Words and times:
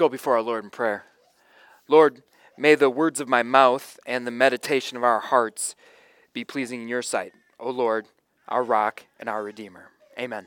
go 0.00 0.08
before 0.08 0.36
our 0.36 0.40
Lord 0.40 0.64
in 0.64 0.70
prayer. 0.70 1.04
Lord, 1.86 2.22
may 2.56 2.74
the 2.74 2.88
words 2.88 3.20
of 3.20 3.28
my 3.28 3.42
mouth 3.42 4.00
and 4.06 4.26
the 4.26 4.30
meditation 4.30 4.96
of 4.96 5.04
our 5.04 5.20
hearts 5.20 5.76
be 6.32 6.42
pleasing 6.42 6.80
in 6.80 6.88
your 6.88 7.02
sight, 7.02 7.34
O 7.58 7.68
Lord, 7.68 8.06
our 8.48 8.64
rock 8.64 9.04
and 9.18 9.28
our 9.28 9.42
redeemer. 9.42 9.90
Amen. 10.18 10.46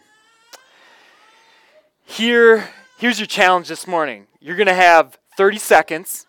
Here, 2.04 2.68
here's 2.98 3.20
your 3.20 3.28
challenge 3.28 3.68
this 3.68 3.86
morning. 3.86 4.26
You're 4.40 4.56
going 4.56 4.66
to 4.66 4.74
have 4.74 5.20
30 5.38 5.60
seconds, 5.60 6.26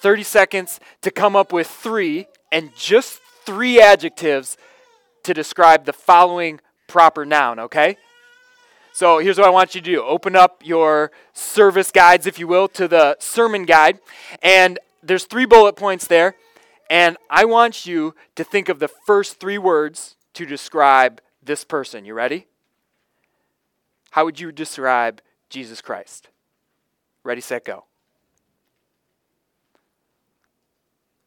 30 0.00 0.22
seconds 0.22 0.80
to 1.02 1.10
come 1.10 1.36
up 1.36 1.52
with 1.52 1.66
three 1.66 2.26
and 2.50 2.74
just 2.74 3.20
three 3.44 3.82
adjectives 3.82 4.56
to 5.24 5.34
describe 5.34 5.84
the 5.84 5.92
following 5.92 6.60
proper 6.88 7.26
noun, 7.26 7.58
okay? 7.58 7.98
So 8.96 9.18
here's 9.18 9.36
what 9.36 9.46
I 9.46 9.50
want 9.50 9.74
you 9.74 9.82
to 9.82 9.90
do 9.90 10.02
open 10.02 10.34
up 10.34 10.62
your 10.64 11.10
service 11.34 11.92
guides, 11.92 12.26
if 12.26 12.38
you 12.38 12.48
will, 12.48 12.66
to 12.68 12.88
the 12.88 13.18
sermon 13.20 13.66
guide. 13.66 13.98
And 14.40 14.78
there's 15.02 15.24
three 15.24 15.44
bullet 15.44 15.76
points 15.76 16.06
there. 16.06 16.34
And 16.88 17.18
I 17.28 17.44
want 17.44 17.84
you 17.84 18.14
to 18.36 18.42
think 18.42 18.70
of 18.70 18.78
the 18.78 18.88
first 18.88 19.38
three 19.38 19.58
words 19.58 20.16
to 20.32 20.46
describe 20.46 21.20
this 21.42 21.62
person. 21.62 22.06
You 22.06 22.14
ready? 22.14 22.46
How 24.12 24.24
would 24.24 24.40
you 24.40 24.50
describe 24.50 25.20
Jesus 25.50 25.82
Christ? 25.82 26.30
Ready, 27.22 27.42
set, 27.42 27.66
go. 27.66 27.84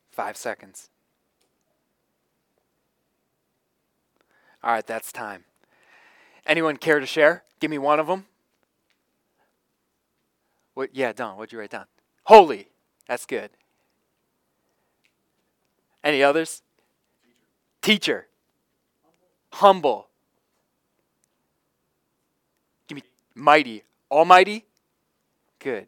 Five 0.10 0.38
seconds. 0.38 0.90
All 4.64 4.72
right, 4.72 4.88
that's 4.88 5.12
time. 5.12 5.44
Anyone 6.48 6.76
care 6.76 7.00
to 7.00 7.06
share? 7.06 7.44
Give 7.60 7.70
me 7.70 7.78
one 7.78 8.00
of 8.00 8.08
them. 8.08 8.26
What? 10.74 10.90
Yeah, 10.94 11.12
Don. 11.12 11.38
What'd 11.38 11.52
you 11.52 11.60
write 11.60 11.72
down? 11.72 11.86
Holy. 12.24 12.68
That's 13.08 13.26
good. 13.26 13.50
Any 16.04 16.24
others? 16.24 16.62
Teacher. 17.82 18.28
Humble. 19.54 20.08
Give 22.88 22.98
me 22.98 23.04
mighty. 23.36 23.84
Almighty. 24.10 24.66
Good. 25.60 25.88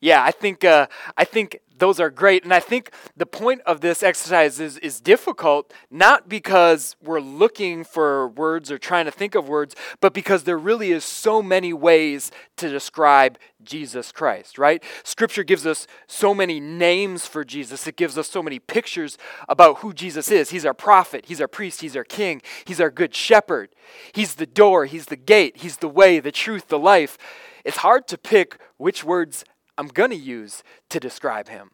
Yeah, 0.00 0.22
I 0.22 0.30
think 0.30 0.64
uh, 0.64 0.86
I 1.16 1.24
think 1.24 1.60
those 1.78 2.00
are 2.00 2.10
great. 2.10 2.44
And 2.44 2.52
I 2.52 2.60
think 2.60 2.90
the 3.16 3.26
point 3.26 3.60
of 3.66 3.80
this 3.80 4.02
exercise 4.02 4.60
is, 4.60 4.78
is 4.78 5.00
difficult, 5.00 5.72
not 5.90 6.28
because 6.28 6.96
we're 7.02 7.20
looking 7.20 7.84
for 7.84 8.28
words 8.28 8.70
or 8.70 8.78
trying 8.78 9.04
to 9.04 9.10
think 9.10 9.34
of 9.34 9.48
words, 9.48 9.74
but 10.00 10.14
because 10.14 10.44
there 10.44 10.58
really 10.58 10.92
is 10.92 11.04
so 11.04 11.42
many 11.42 11.72
ways 11.72 12.30
to 12.56 12.68
describe 12.68 13.38
Jesus 13.62 14.12
Christ, 14.12 14.58
right? 14.58 14.82
Scripture 15.02 15.44
gives 15.44 15.66
us 15.66 15.86
so 16.06 16.34
many 16.34 16.60
names 16.60 17.26
for 17.26 17.44
Jesus. 17.44 17.86
It 17.86 17.96
gives 17.96 18.16
us 18.16 18.28
so 18.28 18.42
many 18.42 18.58
pictures 18.58 19.18
about 19.48 19.78
who 19.78 19.92
Jesus 19.92 20.30
is. 20.30 20.50
He's 20.50 20.64
our 20.64 20.74
prophet, 20.74 21.26
he's 21.26 21.40
our 21.40 21.48
priest, 21.48 21.80
he's 21.80 21.96
our 21.96 22.04
king, 22.04 22.42
he's 22.64 22.80
our 22.80 22.90
good 22.90 23.14
shepherd. 23.14 23.70
He's 24.12 24.34
the 24.34 24.46
door, 24.46 24.86
he's 24.86 25.06
the 25.06 25.16
gate, 25.16 25.58
he's 25.58 25.76
the 25.76 25.88
way, 25.88 26.18
the 26.20 26.32
truth, 26.32 26.68
the 26.68 26.78
life. 26.78 27.18
It's 27.64 27.78
hard 27.78 28.06
to 28.08 28.18
pick 28.18 28.58
which 28.76 29.04
words 29.04 29.44
I'm 29.78 29.88
going 29.88 30.10
to 30.10 30.16
use 30.16 30.62
to 30.90 31.00
describe 31.00 31.48
him. 31.48 31.70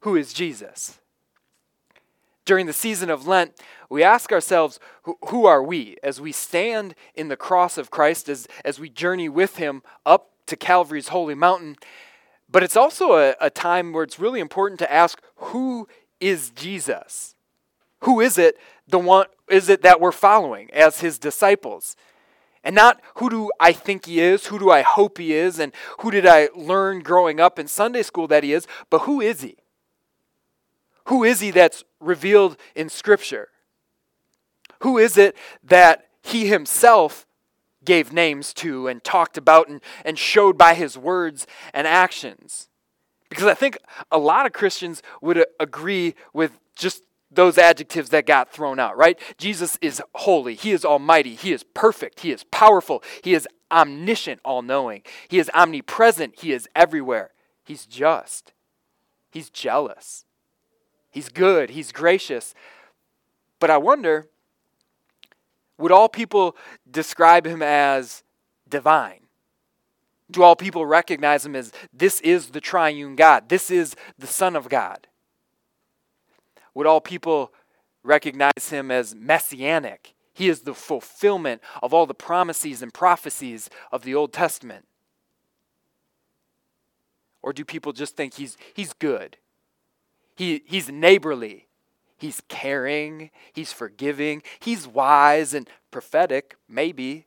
Who 0.00 0.16
is 0.16 0.32
Jesus? 0.32 0.98
During 2.44 2.66
the 2.66 2.72
season 2.72 3.10
of 3.10 3.26
Lent, 3.26 3.52
we 3.90 4.02
ask 4.02 4.32
ourselves, 4.32 4.80
who, 5.26 5.46
are 5.46 5.62
we? 5.62 5.96
As 6.02 6.20
we 6.20 6.32
stand 6.32 6.94
in 7.14 7.28
the 7.28 7.36
cross 7.36 7.76
of 7.76 7.90
Christ, 7.90 8.28
as, 8.28 8.46
as 8.64 8.80
we 8.80 8.88
journey 8.88 9.28
with 9.28 9.56
him 9.56 9.82
up 10.06 10.30
to 10.46 10.56
Calvary's 10.56 11.08
holy 11.08 11.34
mountain. 11.34 11.76
But 12.50 12.62
it's 12.62 12.76
also 12.76 13.12
a, 13.14 13.34
a 13.40 13.50
time 13.50 13.92
where 13.92 14.04
it's 14.04 14.18
really 14.18 14.40
important 14.40 14.78
to 14.78 14.90
ask, 14.90 15.20
who 15.36 15.88
is 16.20 16.50
Jesus? 16.50 17.34
Who 18.00 18.20
is 18.20 18.38
it 18.38 18.56
the 18.86 18.98
one 18.98 19.26
is 19.48 19.68
it 19.68 19.82
that 19.82 20.00
we're 20.00 20.12
following 20.12 20.70
as 20.72 21.00
his 21.00 21.18
disciples? 21.18 21.96
And 22.64 22.74
not 22.74 23.00
who 23.16 23.30
do 23.30 23.50
I 23.60 23.72
think 23.72 24.06
he 24.06 24.20
is, 24.20 24.46
who 24.46 24.58
do 24.58 24.70
I 24.70 24.82
hope 24.82 25.18
he 25.18 25.32
is, 25.32 25.58
and 25.58 25.72
who 26.00 26.10
did 26.10 26.26
I 26.26 26.48
learn 26.54 27.00
growing 27.00 27.40
up 27.40 27.58
in 27.58 27.68
Sunday 27.68 28.02
school 28.02 28.26
that 28.28 28.44
he 28.44 28.52
is, 28.52 28.66
but 28.90 29.00
who 29.00 29.20
is 29.20 29.42
he? 29.42 29.56
Who 31.06 31.24
is 31.24 31.40
he 31.40 31.50
that's 31.50 31.84
revealed 32.00 32.56
in 32.74 32.88
Scripture? 32.88 33.48
Who 34.80 34.98
is 34.98 35.16
it 35.16 35.36
that 35.62 36.08
he 36.22 36.48
himself 36.48 37.26
gave 37.84 38.12
names 38.12 38.52
to 38.54 38.88
and 38.88 39.02
talked 39.02 39.38
about 39.38 39.68
and, 39.68 39.80
and 40.04 40.18
showed 40.18 40.58
by 40.58 40.74
his 40.74 40.98
words 40.98 41.46
and 41.72 41.86
actions? 41.86 42.68
Because 43.30 43.46
I 43.46 43.54
think 43.54 43.78
a 44.10 44.18
lot 44.18 44.46
of 44.46 44.52
Christians 44.52 45.02
would 45.20 45.44
agree 45.58 46.14
with 46.32 46.58
just 46.76 47.02
those 47.30 47.58
adjectives 47.58 48.08
that 48.10 48.26
got 48.26 48.50
thrown 48.50 48.78
out, 48.78 48.96
right? 48.96 49.18
Jesus 49.36 49.78
is 49.80 50.02
holy. 50.14 50.54
He 50.54 50.72
is 50.72 50.84
almighty. 50.84 51.34
He 51.34 51.52
is 51.52 51.62
perfect. 51.62 52.20
He 52.20 52.32
is 52.32 52.44
powerful. 52.44 53.02
He 53.22 53.34
is 53.34 53.46
omniscient, 53.70 54.40
all 54.44 54.62
knowing. 54.62 55.02
He 55.28 55.38
is 55.38 55.50
omnipresent. 55.54 56.40
He 56.40 56.52
is 56.52 56.68
everywhere. 56.74 57.32
He's 57.64 57.84
just. 57.84 58.52
He's 59.30 59.50
jealous. 59.50 60.24
He's 61.10 61.28
good. 61.28 61.70
He's 61.70 61.92
gracious. 61.92 62.54
But 63.60 63.70
I 63.70 63.76
wonder 63.76 64.28
would 65.78 65.92
all 65.92 66.08
people 66.08 66.56
describe 66.90 67.46
him 67.46 67.62
as 67.62 68.24
divine? 68.68 69.20
Do 70.30 70.42
all 70.42 70.56
people 70.56 70.84
recognize 70.84 71.46
him 71.46 71.56
as 71.56 71.72
this 71.92 72.20
is 72.20 72.48
the 72.48 72.60
triune 72.60 73.16
God? 73.16 73.48
This 73.48 73.70
is 73.70 73.96
the 74.18 74.26
Son 74.26 74.56
of 74.56 74.68
God? 74.68 75.07
Would 76.74 76.86
all 76.86 77.00
people 77.00 77.52
recognize 78.02 78.70
him 78.70 78.90
as 78.90 79.14
messianic? 79.14 80.14
He 80.32 80.48
is 80.48 80.60
the 80.60 80.74
fulfillment 80.74 81.60
of 81.82 81.92
all 81.92 82.06
the 82.06 82.14
promises 82.14 82.80
and 82.80 82.94
prophecies 82.94 83.68
of 83.90 84.02
the 84.02 84.14
Old 84.14 84.32
Testament. 84.32 84.86
Or 87.42 87.52
do 87.52 87.64
people 87.64 87.92
just 87.92 88.16
think 88.16 88.34
he's, 88.34 88.56
he's 88.74 88.92
good? 88.92 89.36
He, 90.36 90.62
he's 90.66 90.88
neighborly. 90.88 91.66
He's 92.16 92.40
caring. 92.48 93.30
He's 93.52 93.72
forgiving. 93.72 94.42
He's 94.60 94.86
wise 94.86 95.54
and 95.54 95.68
prophetic, 95.90 96.56
maybe. 96.68 97.26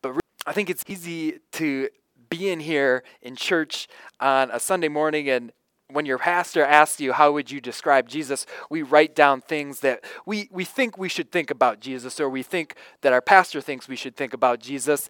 But 0.00 0.20
I 0.46 0.52
think 0.52 0.70
it's 0.70 0.84
easy 0.88 1.40
to 1.52 1.88
be 2.30 2.48
in 2.48 2.60
here 2.60 3.02
in 3.20 3.36
church 3.36 3.88
on 4.20 4.50
a 4.50 4.60
Sunday 4.60 4.88
morning 4.88 5.28
and 5.28 5.52
when 5.92 6.06
your 6.06 6.18
pastor 6.18 6.64
asks 6.64 7.00
you 7.00 7.12
how 7.12 7.32
would 7.32 7.50
you 7.50 7.60
describe 7.60 8.08
jesus? 8.08 8.46
we 8.68 8.82
write 8.82 9.14
down 9.14 9.40
things 9.40 9.80
that 9.80 10.04
we, 10.26 10.48
we 10.50 10.64
think 10.64 10.98
we 10.98 11.08
should 11.08 11.30
think 11.30 11.50
about 11.50 11.80
jesus 11.80 12.18
or 12.18 12.28
we 12.28 12.42
think 12.42 12.74
that 13.02 13.12
our 13.12 13.20
pastor 13.20 13.60
thinks 13.60 13.88
we 13.88 13.96
should 13.96 14.16
think 14.16 14.32
about 14.32 14.60
jesus. 14.60 15.08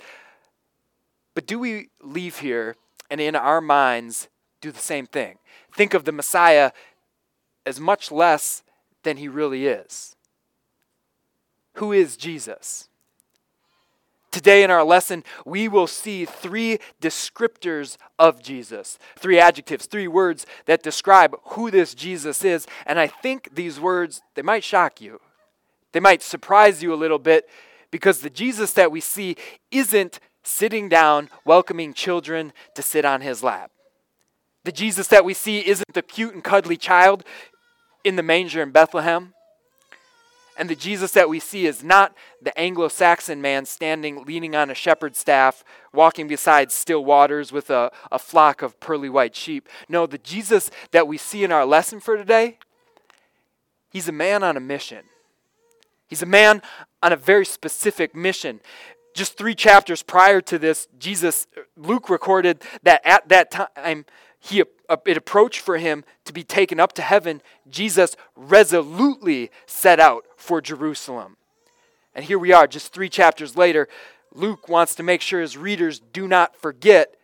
But 1.35 1.47
do 1.47 1.59
we 1.59 1.89
leave 2.03 2.41
here 2.41 2.77
and 3.11 3.21
in 3.21 3.37
our 3.37 3.61
minds 3.61 4.29
do 4.61 4.71
the 4.71 4.81
same 4.81 5.07
thing? 5.07 5.39
Think 5.73 5.95
of 5.95 6.05
the 6.05 6.13
messiah 6.13 6.73
as 7.65 7.81
much 7.81 8.11
less 8.11 8.63
than 9.03 9.17
he 9.17 9.29
really 9.29 9.67
is. 9.67 10.17
Who 11.75 11.93
is 11.93 12.17
jesus 12.17 12.90
Today, 14.31 14.63
in 14.63 14.71
our 14.71 14.85
lesson, 14.85 15.25
we 15.45 15.67
will 15.67 15.89
see 15.89 16.25
three 16.25 16.79
descriptors 17.01 17.97
of 18.19 18.41
Jesus, 18.43 18.97
three 19.19 19.41
adjectives, 19.41 19.87
three 19.87 20.07
words 20.07 20.47
that 20.67 20.85
describe 20.85 21.35
who 21.51 21.71
this 21.71 21.95
Jesus 21.95 22.45
is. 22.45 22.67
And 22.87 23.01
I 23.01 23.09
think 23.09 23.55
these 23.55 23.81
words, 23.81 24.23
they 24.37 24.43
might 24.43 24.63
shock 24.63 25.01
you. 25.01 25.21
They 25.93 26.01
might 26.01 26.23
surprise 26.23 26.81
you 26.81 26.95
a 26.95 26.97
little 26.97 27.19
bit 27.19 27.49
because 27.91 28.21
the 28.21 28.31
Jesus 28.31 28.73
that 28.75 28.93
we 28.93 29.01
see 29.01 29.35
isn't 29.73 30.21
sitting 30.45 30.89
down, 30.89 31.29
welcoming 31.45 31.93
children 31.93 32.53
to 32.77 32.83
sit 32.83 33.05
on 33.05 33.23
his 33.23 33.43
lap. 33.43 33.73
The 34.65 34.73
Jesus 34.73 35.09
that 35.09 35.25
we 35.25 35.35
see 35.35 35.67
isn't 35.67 35.93
the 35.93 36.03
cute 36.03 36.35
and 36.35 36.45
cuddly 36.45 36.77
child 36.77 37.25
in 38.05 38.17
the 38.17 38.23
manger 38.23 38.63
in 38.63 38.71
Bethlehem. 38.71 39.35
And 40.57 40.69
the 40.69 40.77
Jesus 40.77 41.13
that 41.13 41.29
we 41.29 41.41
see 41.41 41.67
is 41.67 41.83
not 41.83 42.15
the 42.43 42.57
Anglo 42.59 42.89
Saxon 42.89 43.41
man 43.41 43.65
standing 43.65 44.25
leaning 44.25 44.55
on 44.55 44.71
a 44.71 44.75
shepherd's 44.75 45.19
staff, 45.19 45.65
walking 45.93 46.29
beside 46.29 46.71
still 46.71 47.05
waters 47.05 47.53
with 47.53 47.71
a, 47.71 47.91
a 48.13 48.19
flock 48.19 48.61
of 48.63 48.79
pearly 48.81 49.09
white 49.09 49.35
sheep. 49.35 49.69
No, 49.89 50.07
the 50.07 50.19
Jesus 50.19 50.71
that 50.91 51.09
we 51.09 51.17
see 51.17 51.45
in 51.45 51.53
our 51.53 51.65
lesson 51.65 52.01
for 52.01 52.17
today, 52.17 52.59
he's 53.91 54.09
a 54.09 54.13
man 54.13 54.43
on 54.43 54.57
a 54.57 54.61
mission. 54.61 55.05
He's 56.09 56.23
a 56.23 56.27
man 56.27 56.61
on 57.03 57.13
a 57.13 57.17
very 57.17 57.47
specific 57.47 58.15
mission. 58.15 58.61
Just 59.15 59.37
three 59.37 59.55
chapters 59.55 60.03
prior 60.03 60.41
to 60.43 60.59
this, 60.59 60.89
Jesus, 60.99 61.47
Luke 61.77 62.11
recorded 62.11 62.63
that 62.83 63.01
at 63.05 63.29
that 63.29 63.51
time, 63.51 64.05
he, 64.41 64.65
it 65.07 65.17
approached 65.17 65.61
for 65.61 65.77
him 65.77 66.03
to 66.25 66.33
be 66.33 66.43
taken 66.43 66.81
up 66.81 66.93
to 66.95 67.03
heaven, 67.03 67.43
Jesus 67.69 68.17
resolutely 68.35 69.51
set 69.67 70.01
out 70.01 70.25
for 70.37 70.61
Jerusalem. 70.61 71.37
And 72.15 72.25
here 72.25 72.39
we 72.39 72.53
are, 72.53 72.67
just 72.67 72.93
three 72.93 73.09
chapters 73.09 73.57
later. 73.57 73.87
Luke 74.33 74.69
wants 74.69 74.95
to 74.97 75.03
make 75.03 75.21
sure 75.21 75.41
his 75.41 75.57
readers 75.57 76.01
do 76.01 76.27
not 76.27 76.57
forget 76.57 77.15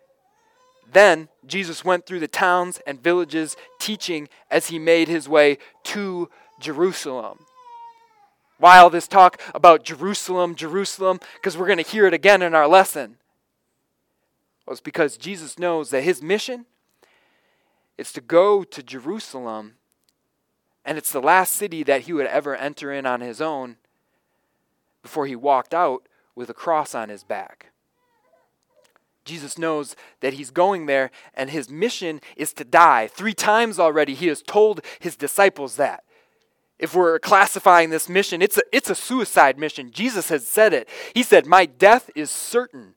Then 0.93 1.29
Jesus 1.47 1.85
went 1.85 2.07
through 2.07 2.21
the 2.21 2.29
towns 2.29 2.81
and 2.87 3.03
villages, 3.03 3.57
teaching 3.79 4.29
as 4.51 4.69
he 4.69 4.79
made 4.79 5.09
his 5.09 5.29
way 5.29 5.59
to 5.85 6.31
Jerusalem. 6.61 7.39
Why 8.59 8.79
all 8.79 8.91
this 8.91 9.09
talk 9.09 9.41
about 9.55 9.85
Jerusalem, 9.85 10.55
Jerusalem? 10.55 11.21
Because 11.35 11.57
we're 11.57 11.67
going 11.67 11.83
to 11.83 11.91
hear 11.91 12.07
it 12.07 12.15
again 12.15 12.41
in 12.41 12.55
our 12.55 12.67
lesson. 12.67 13.17
Well, 14.65 14.73
it's 14.73 14.81
because 14.81 15.17
Jesus 15.17 15.59
knows 15.59 15.91
that 15.91 16.03
his 16.03 16.23
mission 16.23 16.67
is 17.99 18.13
to 18.13 18.21
go 18.21 18.63
to 18.63 18.83
Jerusalem, 18.83 19.75
and 20.85 20.99
it's 20.99 21.13
the 21.13 21.21
last 21.21 21.55
city 21.55 21.83
that 21.83 22.03
he 22.03 22.13
would 22.13 22.27
ever 22.27 22.55
enter 22.55 22.93
in 22.93 23.07
on 23.07 23.21
his 23.21 23.41
own 23.41 23.77
before 25.03 25.27
he 25.27 25.37
walked 25.37 25.73
out 25.73 26.09
with 26.35 26.51
a 26.51 26.55
cross 26.55 26.95
on 26.95 27.09
his 27.09 27.25
back. 27.25 27.73
Jesus 29.25 29.59
knows 29.59 29.97
that 30.21 30.35
he's 30.35 30.51
going 30.51 30.87
there 30.87 31.11
and 31.35 31.51
his 31.51 31.69
mission 31.69 32.21
is 32.37 32.53
to 32.55 32.65
die. 32.65 33.09
Three 33.09 33.35
times 33.35 33.79
already 33.79 34.15
he 34.15 34.29
has 34.29 34.41
told 34.41 34.81
his 35.01 35.17
disciples 35.17 35.77
that. 35.77 36.05
If 36.79 36.95
we're 36.95 37.19
classifying 37.19 37.91
this 37.91 38.09
mission, 38.09 38.43
it's 38.43 38.59
a, 38.59 38.63
it's 38.71 38.91
a 38.91 38.95
suicide 38.95 39.59
mission. 39.59 39.91
Jesus 39.91 40.29
has 40.29 40.47
said 40.47 40.73
it. 40.73 40.89
He 41.15 41.23
said, 41.23 41.47
My 41.47 41.67
death 41.67 42.11
is 42.15 42.31
certain. 42.31 42.95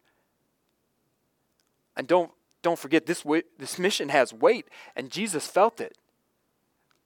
And 1.95 2.07
don't, 2.07 2.31
don't 2.61 2.79
forget, 2.79 3.05
this, 3.05 3.23
this 3.57 3.79
mission 3.79 4.09
has 4.09 4.33
weight, 4.33 4.67
and 4.95 5.09
Jesus 5.09 5.47
felt 5.47 5.79
it. 5.79 5.97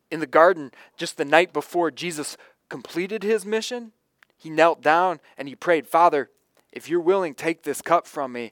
In 0.10 0.20
the 0.20 0.28
garden, 0.28 0.72
just 0.98 1.18
the 1.18 1.26
night 1.26 1.54
before 1.54 1.92
Jesus 1.92 2.38
completed 2.70 3.24
his 3.24 3.46
mission, 3.46 3.92
he 4.38 4.50
knelt 4.50 4.82
down 4.82 5.20
and 5.38 5.48
he 5.48 5.56
prayed, 5.56 5.88
Father, 5.88 6.30
if 6.72 6.90
you're 6.90 7.00
willing, 7.00 7.34
take 7.34 7.64
this 7.64 7.82
cup 7.82 8.08
from 8.08 8.34
me. 8.34 8.52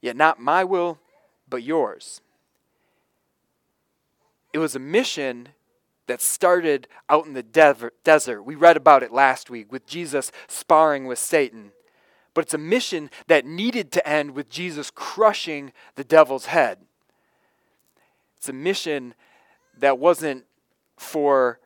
Yet 0.00 0.16
not 0.16 0.40
my 0.40 0.64
will, 0.64 0.98
but 1.48 1.62
yours. 1.62 2.20
It 4.52 4.58
was 4.58 4.74
a 4.74 4.80
mission 4.80 5.50
that 6.06 6.20
started 6.20 6.88
out 7.08 7.26
in 7.26 7.34
the 7.34 7.42
desert. 7.42 8.44
We 8.44 8.54
read 8.54 8.76
about 8.76 9.02
it 9.02 9.12
last 9.12 9.50
week 9.50 9.70
with 9.70 9.86
Jesus 9.86 10.32
sparring 10.48 11.06
with 11.06 11.18
Satan. 11.18 11.72
But 12.34 12.44
it's 12.44 12.54
a 12.54 12.58
mission 12.58 13.10
that 13.26 13.44
needed 13.44 13.90
to 13.92 14.08
end 14.08 14.32
with 14.32 14.48
Jesus 14.48 14.90
crushing 14.90 15.72
the 15.96 16.04
devil's 16.04 16.46
head. 16.46 16.78
It's 18.38 18.48
a 18.48 18.52
mission 18.52 19.14
that 19.76 19.98
wasn't 19.98 20.44
for 20.96 21.58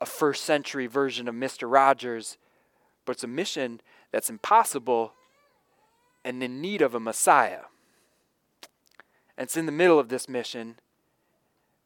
a 0.00 0.06
first 0.06 0.44
century 0.44 0.86
version 0.86 1.28
of 1.28 1.34
Mr. 1.34 1.70
Rogers, 1.70 2.38
but 3.04 3.12
it's 3.12 3.24
a 3.24 3.28
mission 3.28 3.80
that's 4.10 4.30
impossible 4.30 5.12
and 6.24 6.42
in 6.42 6.60
need 6.60 6.82
of 6.82 6.94
a 6.94 7.00
Messiah. 7.00 7.62
And 9.36 9.46
it's 9.46 9.56
in 9.56 9.66
the 9.66 9.72
middle 9.72 9.98
of 9.98 10.08
this 10.08 10.28
mission 10.28 10.76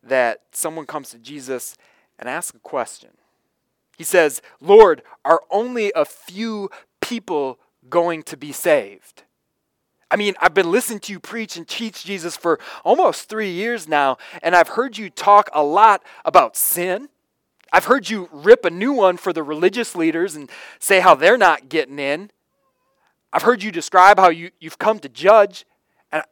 that 0.02 0.42
someone 0.52 0.86
comes 0.86 1.10
to 1.10 1.18
Jesus 1.18 1.76
and 2.18 2.28
asks 2.28 2.56
a 2.56 2.60
question. 2.60 3.10
He 3.96 4.04
says, 4.04 4.42
Lord, 4.60 5.02
are 5.24 5.40
only 5.50 5.92
a 5.94 6.04
few 6.04 6.70
people 7.00 7.58
going 7.88 8.22
to 8.24 8.36
be 8.36 8.52
saved? 8.52 9.22
I 10.10 10.16
mean, 10.16 10.34
I've 10.40 10.54
been 10.54 10.70
listening 10.70 11.00
to 11.00 11.12
you 11.12 11.18
preach 11.18 11.56
and 11.56 11.66
teach 11.66 12.04
Jesus 12.04 12.36
for 12.36 12.60
almost 12.84 13.28
three 13.28 13.50
years 13.50 13.88
now, 13.88 14.18
and 14.42 14.54
I've 14.54 14.68
heard 14.68 14.96
you 14.96 15.10
talk 15.10 15.50
a 15.52 15.64
lot 15.64 16.02
about 16.24 16.56
sin. 16.56 17.08
I've 17.72 17.86
heard 17.86 18.08
you 18.08 18.28
rip 18.30 18.64
a 18.64 18.70
new 18.70 18.92
one 18.92 19.16
for 19.16 19.32
the 19.32 19.42
religious 19.42 19.96
leaders 19.96 20.36
and 20.36 20.48
say 20.78 21.00
how 21.00 21.16
they're 21.16 21.36
not 21.36 21.68
getting 21.68 21.98
in. 21.98 22.30
I've 23.32 23.42
heard 23.42 23.62
you 23.62 23.72
describe 23.72 24.18
how 24.18 24.30
you, 24.30 24.50
you've 24.60 24.78
come 24.78 25.00
to 25.00 25.08
judge. 25.08 25.66
And 26.12 26.22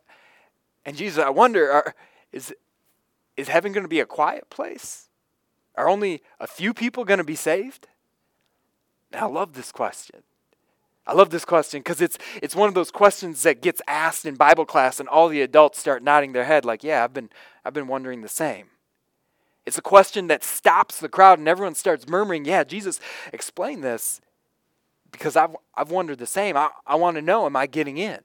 and 0.84 0.96
Jesus, 0.96 1.22
I 1.22 1.30
wonder, 1.30 1.70
are, 1.70 1.94
is, 2.30 2.54
is 3.36 3.48
heaven 3.48 3.72
going 3.72 3.84
to 3.84 3.88
be 3.88 4.00
a 4.00 4.06
quiet 4.06 4.48
place? 4.50 5.08
Are 5.76 5.88
only 5.88 6.22
a 6.38 6.46
few 6.46 6.72
people 6.72 7.04
going 7.04 7.18
to 7.18 7.24
be 7.24 7.34
saved? 7.34 7.88
Now 9.12 9.28
I 9.28 9.30
love 9.30 9.54
this 9.54 9.72
question. 9.72 10.22
I 11.06 11.12
love 11.12 11.30
this 11.30 11.44
question 11.44 11.80
because 11.80 12.00
it's, 12.00 12.18
it's 12.42 12.56
one 12.56 12.68
of 12.68 12.74
those 12.74 12.90
questions 12.90 13.42
that 13.42 13.60
gets 13.60 13.82
asked 13.86 14.24
in 14.24 14.36
Bible 14.36 14.64
class, 14.64 15.00
and 15.00 15.08
all 15.08 15.28
the 15.28 15.42
adults 15.42 15.78
start 15.78 16.02
nodding 16.02 16.32
their 16.32 16.44
head, 16.44 16.64
like, 16.64 16.82
Yeah, 16.82 17.04
I've 17.04 17.12
been, 17.12 17.30
I've 17.64 17.74
been 17.74 17.88
wondering 17.88 18.22
the 18.22 18.28
same. 18.28 18.66
It's 19.66 19.78
a 19.78 19.82
question 19.82 20.26
that 20.28 20.44
stops 20.44 21.00
the 21.00 21.08
crowd, 21.08 21.38
and 21.38 21.48
everyone 21.48 21.74
starts 21.74 22.08
murmuring, 22.08 22.44
Yeah, 22.44 22.64
Jesus, 22.64 23.00
explain 23.32 23.82
this 23.82 24.20
because 25.10 25.36
I've, 25.36 25.54
I've 25.74 25.90
wondered 25.90 26.18
the 26.18 26.26
same. 26.26 26.56
I, 26.56 26.70
I 26.86 26.96
want 26.96 27.16
to 27.16 27.22
know, 27.22 27.46
am 27.46 27.54
I 27.54 27.66
getting 27.66 27.98
in? 27.98 28.18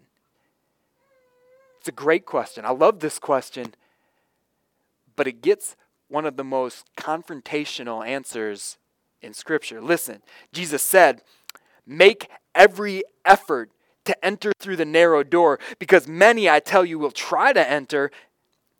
It's 1.79 1.87
a 1.87 1.93
great 1.93 2.25
question. 2.25 2.65
I 2.65 2.71
love 2.71 2.99
this 2.99 3.19
question, 3.19 3.75
but 5.15 5.27
it 5.27 5.41
gets 5.41 5.75
one 6.07 6.25
of 6.25 6.35
the 6.35 6.43
most 6.43 6.87
confrontational 6.97 8.05
answers 8.05 8.77
in 9.21 9.33
Scripture. 9.33 9.81
Listen, 9.81 10.21
Jesus 10.51 10.81
said, 10.81 11.21
Make 11.89 12.29
every 12.53 13.03
effort 13.25 13.71
to 14.05 14.25
enter 14.25 14.51
through 14.59 14.75
the 14.75 14.85
narrow 14.85 15.23
door, 15.23 15.59
because 15.79 16.07
many, 16.07 16.49
I 16.49 16.59
tell 16.59 16.85
you, 16.85 16.97
will 16.99 17.11
try 17.11 17.51
to 17.51 17.69
enter 17.69 18.11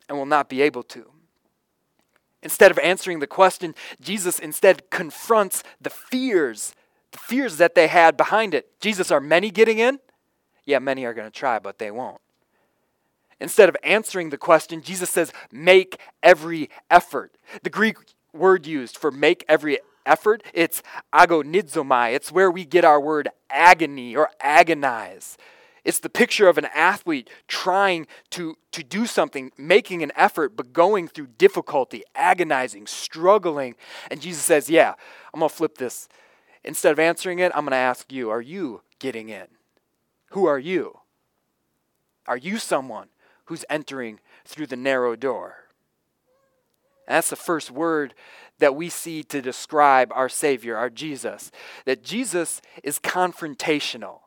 and 0.08 0.16
will 0.16 0.26
not 0.26 0.48
be 0.48 0.62
able 0.62 0.82
to. 0.84 1.10
Instead 2.42 2.70
of 2.70 2.78
answering 2.78 3.18
the 3.18 3.26
question, 3.26 3.74
Jesus 4.00 4.38
instead 4.38 4.90
confronts 4.90 5.62
the 5.80 5.90
fears, 5.90 6.74
the 7.12 7.18
fears 7.18 7.58
that 7.58 7.74
they 7.74 7.88
had 7.88 8.16
behind 8.16 8.54
it. 8.54 8.80
Jesus, 8.80 9.10
are 9.10 9.20
many 9.20 9.50
getting 9.50 9.78
in? 9.78 9.98
Yeah, 10.64 10.78
many 10.78 11.04
are 11.04 11.14
going 11.14 11.30
to 11.30 11.38
try, 11.38 11.58
but 11.58 11.78
they 11.78 11.90
won't. 11.90 12.20
Instead 13.40 13.68
of 13.68 13.76
answering 13.82 14.30
the 14.30 14.38
question, 14.38 14.82
Jesus 14.82 15.10
says, 15.10 15.32
make 15.50 15.98
every 16.22 16.70
effort. 16.90 17.34
The 17.62 17.70
Greek 17.70 17.96
word 18.32 18.66
used 18.66 18.96
for 18.96 19.10
make 19.10 19.44
every 19.48 19.78
effort, 20.06 20.42
it's 20.52 20.82
agonizomai. 21.12 22.14
It's 22.14 22.32
where 22.32 22.50
we 22.50 22.64
get 22.64 22.84
our 22.84 23.00
word 23.00 23.28
agony 23.48 24.16
or 24.16 24.30
agonize. 24.40 25.36
It's 25.84 26.00
the 26.00 26.10
picture 26.10 26.48
of 26.48 26.58
an 26.58 26.66
athlete 26.74 27.30
trying 27.48 28.06
to, 28.30 28.56
to 28.72 28.82
do 28.82 29.06
something, 29.06 29.50
making 29.56 30.02
an 30.02 30.12
effort, 30.14 30.56
but 30.56 30.72
going 30.72 31.08
through 31.08 31.28
difficulty, 31.38 32.02
agonizing, 32.14 32.86
struggling. 32.86 33.76
And 34.10 34.20
Jesus 34.20 34.44
says, 34.44 34.68
Yeah, 34.68 34.94
I'm 35.32 35.40
going 35.40 35.48
to 35.48 35.54
flip 35.54 35.78
this. 35.78 36.08
Instead 36.62 36.92
of 36.92 36.98
answering 36.98 37.38
it, 37.38 37.52
I'm 37.54 37.64
going 37.64 37.70
to 37.70 37.76
ask 37.76 38.12
you, 38.12 38.28
Are 38.30 38.42
you 38.42 38.82
getting 38.98 39.30
in? 39.30 39.46
Who 40.32 40.44
are 40.44 40.58
you? 40.58 40.98
Are 42.26 42.36
you 42.36 42.58
someone 42.58 43.08
who's 43.50 43.64
entering 43.68 44.20
through 44.44 44.68
the 44.68 44.76
narrow 44.76 45.16
door. 45.16 45.69
That's 47.10 47.30
the 47.30 47.36
first 47.36 47.70
word 47.70 48.14
that 48.60 48.76
we 48.76 48.88
see 48.88 49.24
to 49.24 49.42
describe 49.42 50.12
our 50.14 50.28
Savior, 50.28 50.76
our 50.76 50.90
Jesus. 50.90 51.50
That 51.84 52.04
Jesus 52.04 52.62
is 52.84 53.00
confrontational. 53.00 54.20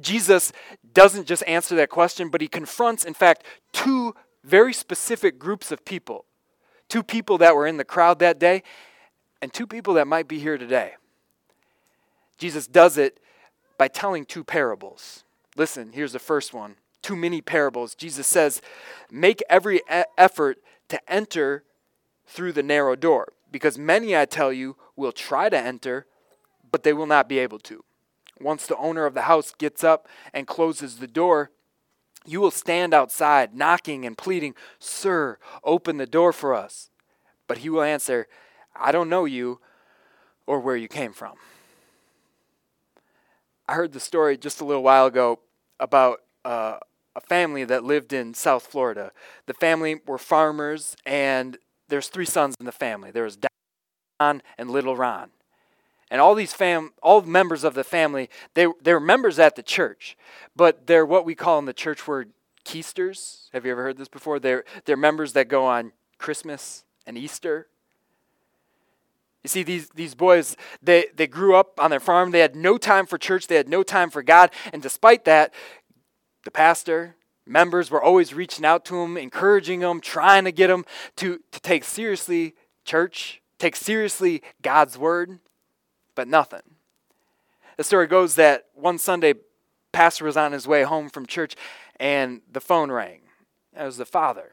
Jesus 0.00 0.52
doesn't 0.94 1.26
just 1.26 1.44
answer 1.46 1.76
that 1.76 1.90
question, 1.90 2.30
but 2.30 2.40
he 2.40 2.48
confronts, 2.48 3.04
in 3.04 3.12
fact, 3.12 3.44
two 3.72 4.14
very 4.42 4.72
specific 4.72 5.38
groups 5.38 5.70
of 5.70 5.84
people. 5.84 6.24
Two 6.88 7.02
people 7.02 7.36
that 7.38 7.54
were 7.54 7.66
in 7.66 7.76
the 7.76 7.84
crowd 7.84 8.18
that 8.20 8.38
day, 8.38 8.62
and 9.42 9.52
two 9.52 9.66
people 9.66 9.94
that 9.94 10.06
might 10.06 10.28
be 10.28 10.38
here 10.38 10.56
today. 10.56 10.92
Jesus 12.38 12.66
does 12.66 12.96
it 12.96 13.20
by 13.76 13.88
telling 13.88 14.24
two 14.24 14.44
parables. 14.44 15.24
Listen, 15.56 15.92
here's 15.92 16.12
the 16.12 16.18
first 16.18 16.54
one 16.54 16.76
too 17.02 17.16
many 17.16 17.42
parables. 17.42 17.94
Jesus 17.94 18.26
says, 18.26 18.62
Make 19.10 19.42
every 19.50 19.82
effort 20.16 20.58
to 20.88 21.12
enter 21.12 21.64
through 22.32 22.52
the 22.52 22.62
narrow 22.62 22.96
door, 22.96 23.32
because 23.50 23.76
many, 23.76 24.16
I 24.16 24.24
tell 24.24 24.52
you, 24.52 24.76
will 24.96 25.12
try 25.12 25.48
to 25.50 25.58
enter, 25.58 26.06
but 26.70 26.82
they 26.82 26.92
will 26.92 27.06
not 27.06 27.28
be 27.28 27.38
able 27.38 27.58
to. 27.60 27.84
Once 28.40 28.66
the 28.66 28.76
owner 28.78 29.04
of 29.04 29.14
the 29.14 29.22
house 29.22 29.52
gets 29.56 29.84
up 29.84 30.08
and 30.32 30.46
closes 30.46 30.96
the 30.96 31.06
door, 31.06 31.50
you 32.24 32.40
will 32.40 32.50
stand 32.50 32.94
outside, 32.94 33.54
knocking 33.54 34.06
and 34.06 34.16
pleading, 34.16 34.54
Sir, 34.78 35.38
open 35.62 35.98
the 35.98 36.06
door 36.06 36.32
for 36.32 36.54
us. 36.54 36.88
But 37.46 37.58
he 37.58 37.68
will 37.68 37.82
answer, 37.82 38.26
I 38.74 38.92
don't 38.92 39.10
know 39.10 39.26
you 39.26 39.60
or 40.46 40.58
where 40.58 40.76
you 40.76 40.88
came 40.88 41.12
from. 41.12 41.34
I 43.68 43.74
heard 43.74 43.92
the 43.92 44.00
story 44.00 44.38
just 44.38 44.60
a 44.60 44.64
little 44.64 44.82
while 44.82 45.06
ago 45.06 45.40
about 45.78 46.20
uh, 46.44 46.78
a 47.14 47.20
family 47.20 47.64
that 47.64 47.84
lived 47.84 48.12
in 48.12 48.32
South 48.32 48.66
Florida. 48.66 49.12
The 49.46 49.54
family 49.54 50.00
were 50.06 50.18
farmers, 50.18 50.96
and 51.04 51.58
there's 51.92 52.08
three 52.08 52.24
sons 52.24 52.56
in 52.58 52.64
the 52.64 52.72
family. 52.72 53.10
There 53.10 53.24
was 53.24 53.36
Don 54.18 54.40
and 54.56 54.70
little 54.70 54.96
Ron. 54.96 55.28
And 56.10 56.22
all 56.22 56.34
these 56.34 56.54
fam, 56.54 56.92
all 57.02 57.20
members 57.20 57.64
of 57.64 57.74
the 57.74 57.84
family, 57.84 58.30
they, 58.54 58.66
they 58.82 58.94
were 58.94 59.00
members 59.00 59.38
at 59.38 59.56
the 59.56 59.62
church, 59.62 60.16
but 60.56 60.86
they're 60.86 61.04
what 61.04 61.26
we 61.26 61.34
call 61.34 61.58
in 61.58 61.66
the 61.66 61.74
church 61.74 62.08
word 62.08 62.30
Chreasters. 62.64 63.50
Have 63.52 63.66
you 63.66 63.72
ever 63.72 63.82
heard 63.82 63.98
this 63.98 64.08
before? 64.08 64.38
They're, 64.38 64.64
they're 64.86 64.96
members 64.96 65.34
that 65.34 65.48
go 65.48 65.66
on 65.66 65.92
Christmas 66.16 66.84
and 67.06 67.18
Easter. 67.18 67.66
You 69.42 69.48
see, 69.48 69.62
these, 69.62 69.90
these 69.90 70.14
boys, 70.14 70.56
they, 70.82 71.08
they 71.14 71.26
grew 71.26 71.56
up 71.56 71.78
on 71.78 71.90
their 71.90 72.00
farm. 72.00 72.30
They 72.30 72.40
had 72.40 72.56
no 72.56 72.78
time 72.78 73.04
for 73.04 73.18
church. 73.18 73.48
They 73.48 73.56
had 73.56 73.68
no 73.68 73.82
time 73.82 74.08
for 74.08 74.22
God. 74.22 74.50
And 74.72 74.80
despite 74.80 75.26
that, 75.26 75.52
the 76.44 76.50
pastor, 76.50 77.16
members 77.46 77.90
were 77.90 78.02
always 78.02 78.34
reaching 78.34 78.64
out 78.64 78.84
to 78.86 78.96
him, 79.02 79.16
encouraging 79.16 79.80
him, 79.80 80.00
trying 80.00 80.44
to 80.44 80.52
get 80.52 80.70
him 80.70 80.84
to, 81.16 81.40
to 81.50 81.60
take 81.60 81.84
seriously 81.84 82.54
church, 82.84 83.42
take 83.58 83.76
seriously 83.76 84.42
God's 84.62 84.98
word, 84.98 85.38
but 86.14 86.28
nothing. 86.28 86.62
The 87.76 87.84
story 87.84 88.06
goes 88.06 88.34
that 88.36 88.66
one 88.74 88.98
Sunday, 88.98 89.34
pastor 89.92 90.24
was 90.24 90.36
on 90.36 90.52
his 90.52 90.66
way 90.66 90.82
home 90.82 91.08
from 91.08 91.26
church 91.26 91.56
and 91.96 92.42
the 92.50 92.60
phone 92.60 92.90
rang. 92.90 93.20
It 93.78 93.84
was 93.84 93.96
the 93.96 94.04
father. 94.04 94.50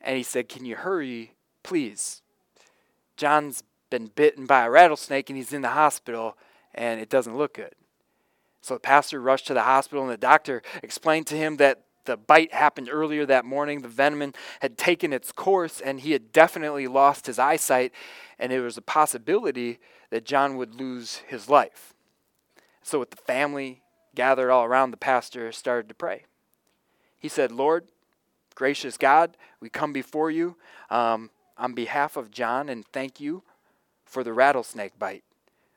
And 0.00 0.16
he 0.16 0.22
said, 0.22 0.48
Can 0.48 0.64
you 0.64 0.76
hurry, 0.76 1.32
please? 1.62 2.22
John's 3.16 3.62
been 3.90 4.06
bitten 4.06 4.46
by 4.46 4.64
a 4.64 4.70
rattlesnake 4.70 5.30
and 5.30 5.36
he's 5.36 5.52
in 5.52 5.62
the 5.62 5.70
hospital 5.70 6.36
and 6.74 7.00
it 7.00 7.08
doesn't 7.08 7.36
look 7.36 7.54
good. 7.54 7.74
So 8.60 8.74
the 8.74 8.80
pastor 8.80 9.20
rushed 9.20 9.46
to 9.46 9.54
the 9.54 9.62
hospital 9.62 10.02
and 10.02 10.12
the 10.12 10.16
doctor 10.16 10.62
explained 10.82 11.26
to 11.28 11.36
him 11.36 11.56
that 11.56 11.85
the 12.06 12.16
bite 12.16 12.52
happened 12.52 12.88
earlier 12.90 13.26
that 13.26 13.44
morning. 13.44 13.82
The 13.82 13.88
venom 13.88 14.32
had 14.60 14.78
taken 14.78 15.12
its 15.12 15.32
course 15.32 15.80
and 15.80 16.00
he 16.00 16.12
had 16.12 16.32
definitely 16.32 16.86
lost 16.86 17.26
his 17.26 17.38
eyesight, 17.38 17.92
and 18.38 18.52
it 18.52 18.60
was 18.60 18.76
a 18.76 18.82
possibility 18.82 19.78
that 20.10 20.24
John 20.24 20.56
would 20.56 20.74
lose 20.74 21.16
his 21.26 21.48
life. 21.48 21.94
So, 22.82 23.00
with 23.00 23.10
the 23.10 23.16
family 23.16 23.82
gathered 24.14 24.50
all 24.50 24.64
around, 24.64 24.92
the 24.92 24.96
pastor 24.96 25.50
started 25.52 25.88
to 25.88 25.94
pray. 25.94 26.24
He 27.18 27.28
said, 27.28 27.50
Lord, 27.50 27.86
gracious 28.54 28.96
God, 28.96 29.36
we 29.60 29.68
come 29.68 29.92
before 29.92 30.30
you 30.30 30.56
um, 30.90 31.30
on 31.58 31.74
behalf 31.74 32.16
of 32.16 32.30
John 32.30 32.68
and 32.68 32.86
thank 32.86 33.20
you 33.20 33.42
for 34.04 34.22
the 34.22 34.32
rattlesnake 34.32 34.98
bite. 34.98 35.24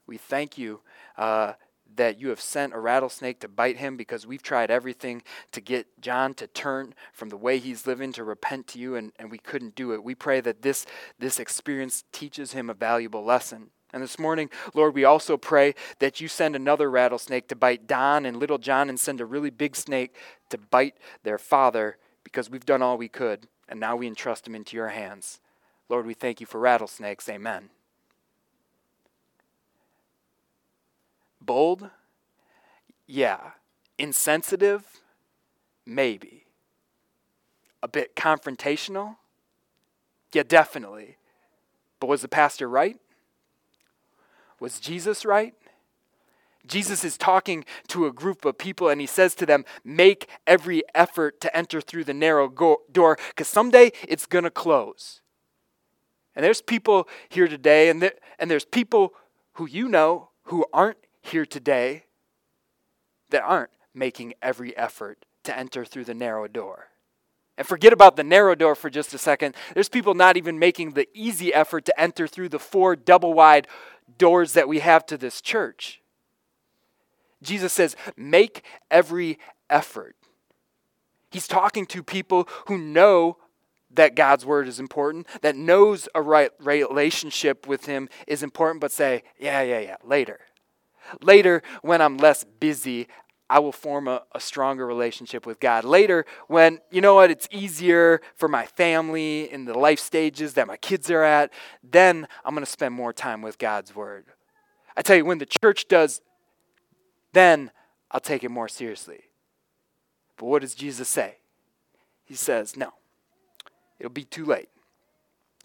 We 0.05 0.17
thank 0.17 0.57
you 0.57 0.81
uh, 1.17 1.53
that 1.95 2.19
you 2.19 2.29
have 2.29 2.41
sent 2.41 2.73
a 2.73 2.79
rattlesnake 2.79 3.39
to 3.39 3.47
bite 3.47 3.77
him 3.77 3.97
because 3.97 4.27
we've 4.27 4.43
tried 4.43 4.71
everything 4.71 5.21
to 5.51 5.61
get 5.61 5.87
John 6.01 6.33
to 6.35 6.47
turn 6.47 6.93
from 7.13 7.29
the 7.29 7.37
way 7.37 7.57
he's 7.57 7.87
living 7.87 8.11
to 8.13 8.23
repent 8.23 8.67
to 8.67 8.79
you, 8.79 8.95
and, 8.95 9.11
and 9.17 9.31
we 9.31 9.37
couldn't 9.37 9.75
do 9.75 9.93
it. 9.93 10.03
We 10.03 10.15
pray 10.15 10.41
that 10.41 10.61
this, 10.61 10.85
this 11.17 11.39
experience 11.39 12.03
teaches 12.11 12.53
him 12.53 12.69
a 12.69 12.73
valuable 12.73 13.23
lesson. 13.23 13.71
And 13.91 14.03
this 14.03 14.19
morning, 14.19 14.49
Lord, 14.73 14.93
we 14.93 15.03
also 15.03 15.35
pray 15.35 15.73
that 15.97 16.21
you 16.21 16.27
send 16.27 16.55
another 16.55 16.91
rattlesnake 16.91 17.47
to 17.47 17.55
bite 17.55 17.87
Don 17.87 18.25
and 18.25 18.37
little 18.37 18.59
John 18.59 18.87
and 18.87 18.99
send 18.99 19.19
a 19.19 19.25
really 19.25 19.49
big 19.49 19.75
snake 19.75 20.15
to 20.49 20.57
bite 20.57 20.95
their 21.23 21.39
father 21.39 21.97
because 22.23 22.49
we've 22.49 22.65
done 22.65 22.83
all 22.83 22.97
we 22.97 23.07
could, 23.07 23.47
and 23.67 23.79
now 23.79 23.95
we 23.95 24.07
entrust 24.07 24.43
them 24.43 24.53
into 24.53 24.77
your 24.77 24.89
hands. 24.89 25.39
Lord, 25.89 26.05
we 26.05 26.13
thank 26.13 26.39
you 26.39 26.45
for 26.45 26.59
rattlesnakes. 26.59 27.27
Amen. 27.27 27.71
Bold? 31.41 31.89
Yeah. 33.07 33.51
Insensitive? 33.97 34.83
Maybe. 35.85 36.45
A 37.81 37.87
bit 37.87 38.15
confrontational? 38.15 39.17
Yeah, 40.33 40.43
definitely. 40.43 41.17
But 41.99 42.07
was 42.07 42.21
the 42.21 42.27
pastor 42.27 42.69
right? 42.69 42.97
Was 44.59 44.79
Jesus 44.79 45.25
right? 45.25 45.53
Jesus 46.67 47.03
is 47.03 47.17
talking 47.17 47.65
to 47.87 48.05
a 48.05 48.11
group 48.11 48.45
of 48.45 48.57
people 48.57 48.89
and 48.89 49.01
he 49.01 49.07
says 49.07 49.33
to 49.35 49.45
them, 49.45 49.65
Make 49.83 50.29
every 50.45 50.83
effort 50.93 51.41
to 51.41 51.55
enter 51.55 51.81
through 51.81 52.03
the 52.03 52.13
narrow 52.13 52.47
go- 52.47 52.81
door 52.91 53.17
because 53.29 53.47
someday 53.47 53.91
it's 54.07 54.25
going 54.25 54.43
to 54.43 54.51
close. 54.51 55.21
And 56.35 56.45
there's 56.45 56.61
people 56.61 57.07
here 57.27 57.47
today, 57.47 57.89
and, 57.89 58.11
and 58.37 58.49
there's 58.51 58.63
people 58.63 59.13
who 59.53 59.67
you 59.67 59.89
know 59.89 60.29
who 60.43 60.65
aren't 60.71 60.99
here 61.21 61.45
today 61.45 62.05
that 63.29 63.43
aren't 63.43 63.71
making 63.93 64.33
every 64.41 64.75
effort 64.77 65.25
to 65.43 65.57
enter 65.57 65.85
through 65.85 66.05
the 66.05 66.13
narrow 66.13 66.47
door. 66.47 66.87
And 67.57 67.67
forget 67.67 67.91
about 67.91 68.15
the 68.15 68.23
narrow 68.23 68.55
door 68.55 68.73
for 68.73 68.89
just 68.89 69.13
a 69.13 69.17
second. 69.17 69.53
There's 69.73 69.89
people 69.89 70.13
not 70.13 70.37
even 70.37 70.57
making 70.57 70.91
the 70.91 71.07
easy 71.13 71.53
effort 71.53 71.85
to 71.85 71.99
enter 71.99 72.25
through 72.25 72.49
the 72.49 72.59
four 72.59 72.95
double 72.95 73.33
wide 73.33 73.67
doors 74.17 74.53
that 74.53 74.67
we 74.67 74.79
have 74.79 75.05
to 75.07 75.17
this 75.17 75.41
church. 75.41 76.01
Jesus 77.43 77.73
says, 77.73 77.95
make 78.15 78.63
every 78.89 79.39
effort. 79.69 80.15
He's 81.31 81.47
talking 81.47 81.85
to 81.87 82.01
people 82.01 82.47
who 82.67 82.77
know 82.77 83.37
that 83.91 84.15
God's 84.15 84.45
word 84.45 84.67
is 84.67 84.79
important, 84.79 85.27
that 85.41 85.55
knows 85.55 86.07
a 86.13 86.21
right 86.21 86.51
relationship 86.59 87.67
with 87.67 87.85
him 87.85 88.07
is 88.27 88.43
important, 88.43 88.81
but 88.81 88.91
say, 88.91 89.23
yeah, 89.39 89.61
yeah, 89.61 89.79
yeah, 89.79 89.95
later. 90.03 90.39
Later, 91.21 91.61
when 91.81 92.01
I'm 92.01 92.17
less 92.17 92.43
busy, 92.43 93.07
I 93.49 93.59
will 93.59 93.71
form 93.71 94.07
a, 94.07 94.23
a, 94.33 94.39
stronger 94.39 94.85
relationship 94.85 95.47
with 95.47 95.59
God. 95.59 95.83
Later, 95.83 96.25
when, 96.47 96.79
you 96.91 97.01
know 97.01 97.15
what, 97.15 97.31
it's 97.31 97.47
easier 97.49 98.21
for 98.35 98.47
my 98.47 98.67
family 98.67 99.51
in 99.51 99.65
the 99.65 99.73
life 99.73 99.99
stages 99.99 100.53
that 100.53 100.67
my 100.67 100.77
kids 100.77 101.09
are 101.09 101.23
at, 101.23 101.51
then 101.83 102.27
I'm 102.45 102.53
going 102.53 102.63
to 102.63 102.71
spend 102.71 102.93
more 102.93 103.11
time 103.11 103.41
with 103.41 103.57
God's 103.57 103.95
Word. 103.95 104.25
I 104.95 105.01
tell 105.01 105.15
you, 105.15 105.25
when 105.25 105.39
the 105.39 105.47
church 105.47 105.87
does, 105.87 106.21
then 107.33 107.71
I'll 108.11 108.19
take 108.19 108.43
it 108.43 108.49
more 108.49 108.67
seriously. 108.67 109.21
But 110.37 110.45
what 110.45 110.61
does 110.61 110.75
Jesus 110.75 111.07
say? 111.09 111.37
He 112.25 112.35
says, 112.35 112.77
No, 112.77 112.93
it'll 113.99 114.11
be 114.11 114.25
too 114.25 114.45
late. 114.45 114.69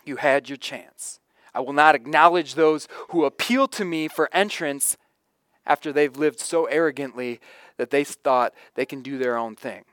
You 0.06 0.16
had 0.16 0.48
your 0.48 0.56
chance. 0.56 1.20
I 1.54 1.60
will 1.60 1.72
not 1.72 1.94
acknowledge 1.94 2.54
those 2.54 2.88
who 3.10 3.24
appeal 3.24 3.68
to 3.68 3.84
me 3.84 4.08
for 4.08 4.28
entrance 4.32 4.96
after 5.66 5.92
they've 5.92 6.16
lived 6.16 6.40
so 6.40 6.66
arrogantly 6.66 7.40
that 7.76 7.90
they 7.90 8.04
thought 8.04 8.54
they 8.74 8.86
can 8.86 9.02
do 9.02 9.18
their 9.18 9.36
own 9.36 9.56
thing. 9.56 9.84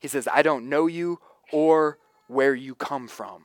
He 0.00 0.08
says, 0.08 0.28
I 0.32 0.42
don't 0.42 0.68
know 0.68 0.86
you 0.86 1.20
or 1.52 1.98
where 2.26 2.54
you 2.54 2.74
come 2.74 3.08
from. 3.08 3.44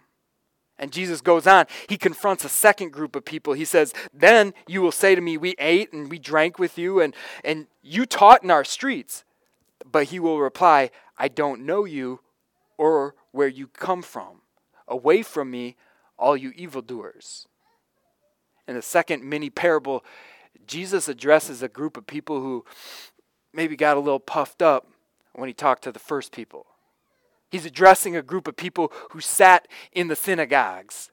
And 0.79 0.91
Jesus 0.91 1.22
goes 1.22 1.48
on. 1.48 1.65
He 1.88 1.98
confronts 1.98 2.46
a 2.46 2.50
second 2.50 2.91
group 2.91 3.15
of 3.15 3.25
people. 3.25 3.53
He 3.53 3.65
says, 3.65 3.94
Then 4.13 4.53
you 4.67 4.82
will 4.82 4.91
say 4.91 5.15
to 5.15 5.22
me, 5.22 5.38
We 5.38 5.56
ate 5.58 5.91
and 5.91 6.10
we 6.10 6.20
drank 6.20 6.60
with 6.60 6.77
you, 6.77 7.01
and, 7.01 7.15
and 7.44 7.67
you 7.82 8.06
taught 8.06 8.44
in 8.44 8.51
our 8.51 8.63
streets. 8.63 9.24
But 9.89 10.06
he 10.06 10.20
will 10.20 10.39
reply, 10.39 10.91
I 11.17 11.29
don't 11.29 11.65
know 11.65 11.86
you 11.86 12.20
or 12.77 13.15
where 13.32 13.48
you 13.48 13.67
come 13.67 14.01
from. 14.01 14.41
Away 14.88 15.24
from 15.24 15.50
me, 15.50 15.75
all 16.17 16.38
you 16.38 16.51
evildoers. 16.56 17.48
In 18.67 18.75
the 18.75 18.82
second 18.82 19.24
mini 19.24 19.50
parable, 19.50 20.03
Jesus 20.68 21.08
addresses 21.08 21.64
a 21.64 21.68
group 21.68 21.98
of 21.98 22.06
people 22.06 22.42
who 22.42 22.66
maybe 23.54 23.76
got 23.76 23.98
a 23.98 24.00
little 24.00 24.20
puffed 24.20 24.62
up 24.62 24.88
when 25.34 25.48
he 25.48 25.54
talked 25.54 25.84
to 25.84 25.92
the 25.92 26.00
first 26.00 26.32
people. 26.32 26.66
He's 27.50 27.66
addressing 27.66 28.16
a 28.16 28.22
group 28.22 28.48
of 28.48 28.58
people 28.58 28.92
who 29.12 29.22
sat 29.22 29.68
in 29.94 30.10
the 30.10 30.16
synagogues, 30.16 31.12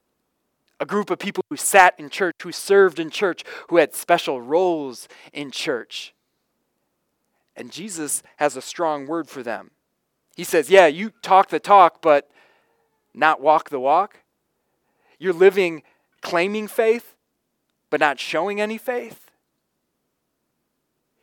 a 0.81 0.87
group 0.87 1.11
of 1.11 1.19
people 1.19 1.45
who 1.49 1.57
sat 1.57 1.95
in 1.99 2.11
church, 2.11 2.35
who 2.43 2.51
served 2.51 2.99
in 2.99 3.11
church, 3.11 3.45
who 3.69 3.77
had 3.77 3.95
special 3.95 4.41
roles 4.41 5.09
in 5.33 5.51
church. 5.51 6.13
And 7.57 7.71
Jesus 7.71 8.23
has 8.37 8.57
a 8.57 8.63
strong 8.63 9.07
word 9.07 9.29
for 9.29 9.43
them. 9.43 9.71
He 10.37 10.43
says, 10.43 10.71
Yeah, 10.71 10.87
you 10.87 11.11
talk 11.23 11.51
the 11.51 11.61
talk, 11.61 12.03
but 12.03 12.29
not 13.15 13.41
walk 13.41 13.71
the 13.71 13.79
walk. 13.79 14.21
You're 15.19 15.33
living 15.33 15.85
claiming 16.21 16.67
faith, 16.67 17.15
but 17.91 18.01
not 18.01 18.19
showing 18.19 18.61
any 18.61 18.79
faith. 18.79 19.24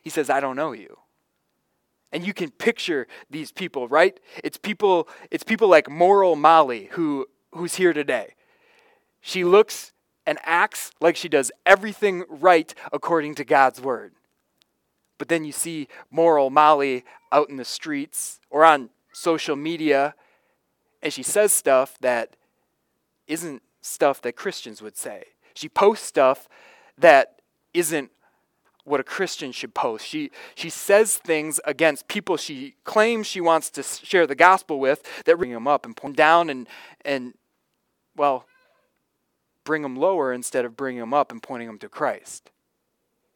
He 0.01 0.09
says, 0.09 0.29
I 0.29 0.39
don't 0.39 0.55
know 0.55 0.71
you. 0.71 0.97
And 2.11 2.25
you 2.25 2.33
can 2.33 2.51
picture 2.51 3.07
these 3.29 3.51
people, 3.51 3.87
right? 3.87 4.19
It's 4.43 4.57
people, 4.57 5.07
it's 5.29 5.43
people 5.43 5.69
like 5.69 5.89
Moral 5.89 6.35
Molly 6.35 6.89
who, 6.91 7.27
who's 7.53 7.75
here 7.75 7.93
today. 7.93 8.35
She 9.21 9.43
looks 9.43 9.93
and 10.25 10.37
acts 10.43 10.91
like 10.99 11.15
she 11.15 11.29
does 11.29 11.51
everything 11.65 12.25
right 12.29 12.73
according 12.91 13.35
to 13.35 13.45
God's 13.45 13.79
word. 13.79 14.13
But 15.17 15.29
then 15.29 15.45
you 15.45 15.51
see 15.51 15.87
Moral 16.09 16.49
Molly 16.49 17.05
out 17.31 17.49
in 17.49 17.57
the 17.57 17.65
streets 17.65 18.39
or 18.49 18.65
on 18.65 18.89
social 19.13 19.55
media, 19.55 20.15
and 21.01 21.13
she 21.13 21.23
says 21.23 21.51
stuff 21.51 21.97
that 22.01 22.35
isn't 23.27 23.61
stuff 23.81 24.21
that 24.21 24.35
Christians 24.35 24.81
would 24.81 24.97
say. 24.97 25.25
She 25.53 25.69
posts 25.69 26.05
stuff 26.05 26.47
that 26.97 27.41
isn't 27.73 28.11
what 28.83 28.99
a 28.99 29.03
Christian 29.03 29.51
should 29.51 29.73
post. 29.73 30.05
She, 30.05 30.31
she 30.55 30.69
says 30.69 31.17
things 31.17 31.59
against 31.65 32.07
people 32.07 32.37
she 32.37 32.75
claims 32.83 33.27
she 33.27 33.41
wants 33.41 33.69
to 33.71 33.83
share 33.83 34.25
the 34.25 34.35
gospel 34.35 34.79
with 34.79 35.03
that 35.25 35.37
bring 35.37 35.51
them 35.51 35.67
up 35.67 35.85
and 35.85 35.95
point 35.95 36.15
down 36.15 36.49
and, 36.49 36.67
and, 37.05 37.33
well, 38.15 38.45
bring 39.63 39.81
them 39.81 39.95
lower 39.95 40.33
instead 40.33 40.65
of 40.65 40.75
bringing 40.75 40.99
them 40.99 41.13
up 41.13 41.31
and 41.31 41.41
pointing 41.43 41.67
them 41.67 41.77
to 41.79 41.89
Christ. 41.89 42.49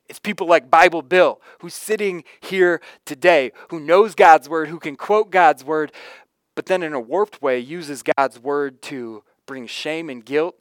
It's 0.08 0.20
people 0.20 0.48
like 0.48 0.70
Bible 0.70 1.02
Bill, 1.02 1.42
who's 1.60 1.74
sitting 1.74 2.24
here 2.40 2.80
today, 3.06 3.52
who 3.70 3.80
knows 3.80 4.14
God's 4.14 4.48
word, 4.48 4.68
who 4.68 4.80
can 4.80 4.96
quote 4.96 5.32
God's 5.32 5.64
word, 5.64 5.92
but 6.54 6.68
then 6.68 6.84
in 6.84 6.94
a 6.94 7.00
warped 7.00 7.42
way 7.42 7.60
uses 7.60 8.04
God's 8.04 8.40
word 8.40 8.82
to 8.84 9.24
bring 9.46 9.68
shame 9.68 10.10
and 10.10 10.24
guilt 10.24 10.56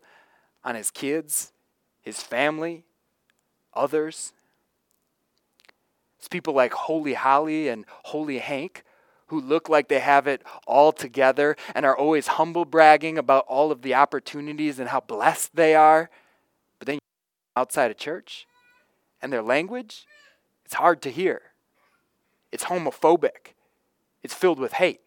on 0.65 0.75
his 0.75 0.91
kids, 0.91 1.53
his 2.01 2.23
family, 2.23 2.85
others. 3.75 4.33
It's 6.25 6.29
people 6.31 6.55
like 6.55 6.73
Holy 6.73 7.13
Holly 7.13 7.69
and 7.69 7.85
Holy 8.05 8.39
Hank 8.39 8.83
who 9.27 9.39
look 9.39 9.69
like 9.69 9.89
they 9.89 9.99
have 9.99 10.27
it 10.27 10.41
all 10.67 10.91
together 10.91 11.55
and 11.75 11.85
are 11.85 11.95
always 11.95 12.29
humble 12.29 12.65
bragging 12.65 13.19
about 13.19 13.45
all 13.47 13.71
of 13.71 13.83
the 13.83 13.93
opportunities 13.95 14.79
and 14.79 14.89
how 14.89 15.01
blessed 15.01 15.55
they 15.55 15.75
are. 15.75 16.09
But 16.79 16.87
then 16.87 16.99
outside 17.55 17.91
of 17.91 17.99
church 17.99 18.47
and 19.21 19.31
their 19.31 19.43
language, 19.43 20.07
it's 20.65 20.73
hard 20.73 21.03
to 21.03 21.11
hear. 21.11 21.43
It's 22.51 22.65
homophobic, 22.65 23.53
it's 24.23 24.33
filled 24.33 24.59
with 24.59 24.73
hate. 24.73 25.04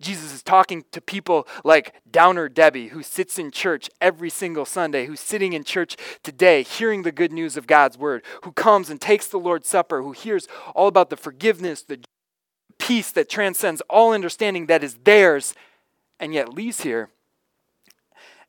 Jesus 0.00 0.32
is 0.32 0.42
talking 0.42 0.84
to 0.92 1.00
people 1.00 1.48
like 1.64 1.94
Downer 2.10 2.48
Debbie, 2.48 2.88
who 2.88 3.02
sits 3.02 3.38
in 3.38 3.50
church 3.50 3.88
every 4.00 4.28
single 4.28 4.66
Sunday, 4.66 5.06
who's 5.06 5.20
sitting 5.20 5.54
in 5.54 5.64
church 5.64 5.96
today, 6.22 6.62
hearing 6.62 7.02
the 7.02 7.12
good 7.12 7.32
news 7.32 7.56
of 7.56 7.66
God's 7.66 7.96
word, 7.96 8.22
who 8.44 8.52
comes 8.52 8.90
and 8.90 9.00
takes 9.00 9.26
the 9.26 9.38
Lord's 9.38 9.68
Supper, 9.68 10.02
who 10.02 10.12
hears 10.12 10.48
all 10.74 10.86
about 10.86 11.08
the 11.08 11.16
forgiveness, 11.16 11.82
the 11.82 12.00
peace 12.78 13.10
that 13.12 13.30
transcends 13.30 13.80
all 13.88 14.12
understanding 14.12 14.66
that 14.66 14.84
is 14.84 14.98
theirs, 15.04 15.54
and 16.20 16.34
yet 16.34 16.52
leaves 16.52 16.82
here 16.82 17.08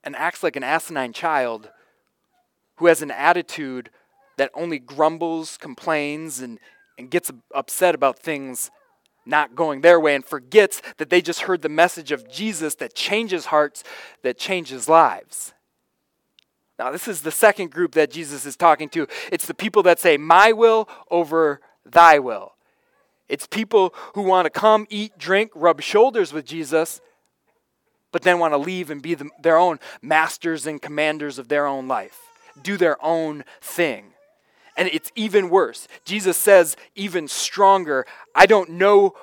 and 0.03 0.15
acts 0.15 0.43
like 0.43 0.55
an 0.55 0.63
asinine 0.63 1.11
child 1.11 1.69
who 2.77 2.85
has 2.87 3.01
an 3.01 3.11
attitude 3.11 3.89
that 4.37 4.51
only 4.53 4.79
grumbles, 4.79 5.57
complains, 5.57 6.39
and, 6.39 6.59
and 6.97 7.09
gets 7.09 7.31
upset 7.53 7.95
about 7.95 8.19
things 8.19 8.71
not 9.27 9.55
going 9.55 9.81
their 9.81 9.99
way 9.99 10.15
and 10.15 10.25
forgets 10.25 10.81
that 10.97 11.09
they 11.09 11.21
just 11.21 11.41
heard 11.41 11.61
the 11.61 11.69
message 11.69 12.11
of 12.11 12.29
Jesus 12.29 12.75
that 12.75 12.95
changes 12.95 13.47
hearts, 13.47 13.83
that 14.23 14.37
changes 14.37 14.87
lives. 14.87 15.53
Now, 16.79 16.91
this 16.91 17.07
is 17.07 17.21
the 17.21 17.31
second 17.31 17.71
group 17.71 17.93
that 17.93 18.11
Jesus 18.11 18.45
is 18.45 18.55
talking 18.55 18.89
to. 18.89 19.07
It's 19.31 19.47
the 19.47 19.53
people 19.53 19.83
that 19.83 19.99
say, 19.99 20.17
My 20.17 20.51
will 20.51 20.87
over 21.09 21.59
thy 21.85 22.19
will. 22.19 22.53
It's 23.27 23.47
people 23.47 23.93
who 24.13 24.21
want 24.21 24.45
to 24.45 24.49
come, 24.49 24.85
eat, 24.89 25.17
drink, 25.17 25.51
rub 25.53 25.81
shoulders 25.81 26.31
with 26.31 26.45
Jesus, 26.45 27.01
but 28.11 28.21
then 28.21 28.39
want 28.39 28.53
to 28.53 28.57
leave 28.57 28.89
and 28.89 29.01
be 29.01 29.15
the, 29.15 29.29
their 29.41 29.57
own 29.57 29.79
masters 30.01 30.65
and 30.65 30.81
commanders 30.81 31.37
of 31.37 31.49
their 31.49 31.67
own 31.67 31.87
life, 31.87 32.19
do 32.61 32.77
their 32.77 33.03
own 33.03 33.43
thing. 33.59 34.13
And 34.77 34.89
it's 34.93 35.11
even 35.15 35.49
worse. 35.49 35.87
Jesus 36.05 36.37
says, 36.37 36.77
even 36.95 37.27
stronger, 37.27 38.05
I 38.35 38.45
don't 38.45 38.69
know 38.69 39.15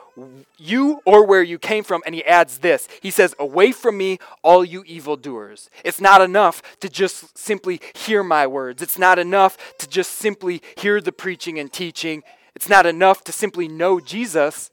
you 0.59 1.01
or 1.05 1.25
where 1.25 1.43
you 1.43 1.59
came 1.59 1.85
from. 1.85 2.03
And 2.05 2.15
he 2.15 2.25
adds 2.25 2.59
this 2.59 2.89
He 3.01 3.11
says, 3.11 3.35
Away 3.39 3.71
from 3.73 3.97
me, 3.97 4.19
all 4.43 4.65
you 4.65 4.83
evildoers. 4.85 5.71
It's 5.85 6.01
not 6.01 6.21
enough 6.21 6.61
to 6.81 6.89
just 6.89 7.39
simply 7.39 7.81
hear 7.95 8.25
my 8.25 8.47
words, 8.47 8.83
it's 8.83 8.99
not 8.99 9.19
enough 9.19 9.57
to 9.79 9.89
just 9.89 10.13
simply 10.13 10.61
hear 10.77 11.01
the 11.01 11.13
preaching 11.13 11.59
and 11.59 11.73
teaching. 11.73 12.23
It's 12.57 12.69
not 12.69 12.87
enough 12.87 13.25
to 13.25 13.33
simply 13.33 13.67
know 13.67 13.99
Jesus. 14.01 14.71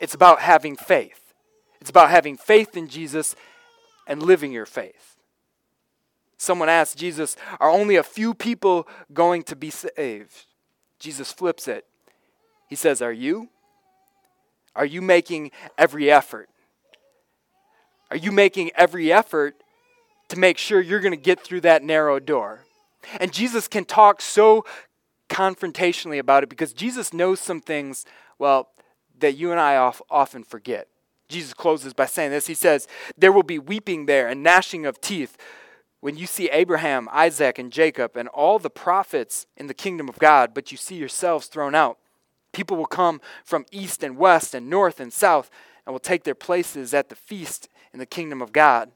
It's 0.00 0.14
about 0.14 0.40
having 0.40 0.76
faith. 0.76 1.34
It's 1.80 1.88
about 1.88 2.10
having 2.10 2.36
faith 2.36 2.76
in 2.76 2.88
Jesus 2.88 3.34
and 4.06 4.22
living 4.22 4.52
your 4.52 4.66
faith. 4.66 5.15
Someone 6.38 6.68
asked 6.68 6.98
Jesus, 6.98 7.36
Are 7.60 7.70
only 7.70 7.96
a 7.96 8.02
few 8.02 8.34
people 8.34 8.86
going 9.12 9.42
to 9.44 9.56
be 9.56 9.70
saved? 9.70 10.46
Jesus 10.98 11.32
flips 11.32 11.68
it. 11.68 11.86
He 12.68 12.76
says, 12.76 13.00
Are 13.00 13.12
you? 13.12 13.48
Are 14.74 14.84
you 14.84 15.00
making 15.00 15.50
every 15.78 16.10
effort? 16.10 16.48
Are 18.10 18.16
you 18.16 18.30
making 18.30 18.70
every 18.76 19.12
effort 19.12 19.56
to 20.28 20.38
make 20.38 20.58
sure 20.58 20.80
you're 20.80 21.00
going 21.00 21.12
to 21.12 21.16
get 21.16 21.40
through 21.40 21.62
that 21.62 21.82
narrow 21.82 22.20
door? 22.20 22.60
And 23.20 23.32
Jesus 23.32 23.68
can 23.68 23.84
talk 23.84 24.20
so 24.20 24.64
confrontationally 25.28 26.18
about 26.18 26.42
it 26.42 26.48
because 26.48 26.72
Jesus 26.72 27.12
knows 27.12 27.40
some 27.40 27.60
things, 27.60 28.04
well, 28.38 28.68
that 29.18 29.36
you 29.36 29.50
and 29.50 29.60
I 29.60 29.76
often 30.10 30.44
forget. 30.44 30.88
Jesus 31.28 31.54
closes 31.54 31.92
by 31.94 32.06
saying 32.06 32.30
this 32.30 32.46
He 32.46 32.54
says, 32.54 32.86
There 33.16 33.32
will 33.32 33.42
be 33.42 33.58
weeping 33.58 34.06
there 34.06 34.28
and 34.28 34.42
gnashing 34.42 34.86
of 34.86 35.00
teeth 35.00 35.36
when 36.00 36.16
you 36.16 36.26
see 36.26 36.48
Abraham, 36.50 37.08
Isaac, 37.12 37.58
and 37.58 37.72
Jacob, 37.72 38.16
and 38.16 38.28
all 38.28 38.58
the 38.58 38.70
prophets 38.70 39.46
in 39.56 39.66
the 39.66 39.74
kingdom 39.74 40.08
of 40.08 40.18
God, 40.18 40.52
but 40.54 40.70
you 40.70 40.78
see 40.78 40.96
yourselves 40.96 41.46
thrown 41.46 41.74
out, 41.74 41.98
people 42.52 42.76
will 42.76 42.86
come 42.86 43.20
from 43.44 43.66
east 43.70 44.02
and 44.02 44.16
west 44.16 44.54
and 44.54 44.68
north 44.68 45.00
and 45.00 45.12
south 45.12 45.50
and 45.84 45.92
will 45.92 46.00
take 46.00 46.24
their 46.24 46.34
places 46.34 46.92
at 46.92 47.08
the 47.08 47.16
feast 47.16 47.68
in 47.92 47.98
the 47.98 48.06
kingdom 48.06 48.42
of 48.42 48.52
God. 48.52 48.90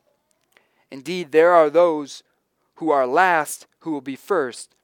Indeed, 0.91 1.33
there 1.33 1.53
are 1.53 1.71
those 1.71 2.23
who 2.77 2.91
are 2.91 3.07
last 3.07 3.67
who 3.81 3.93
will 3.93 4.01
be 4.01 4.17
first, 4.17 4.75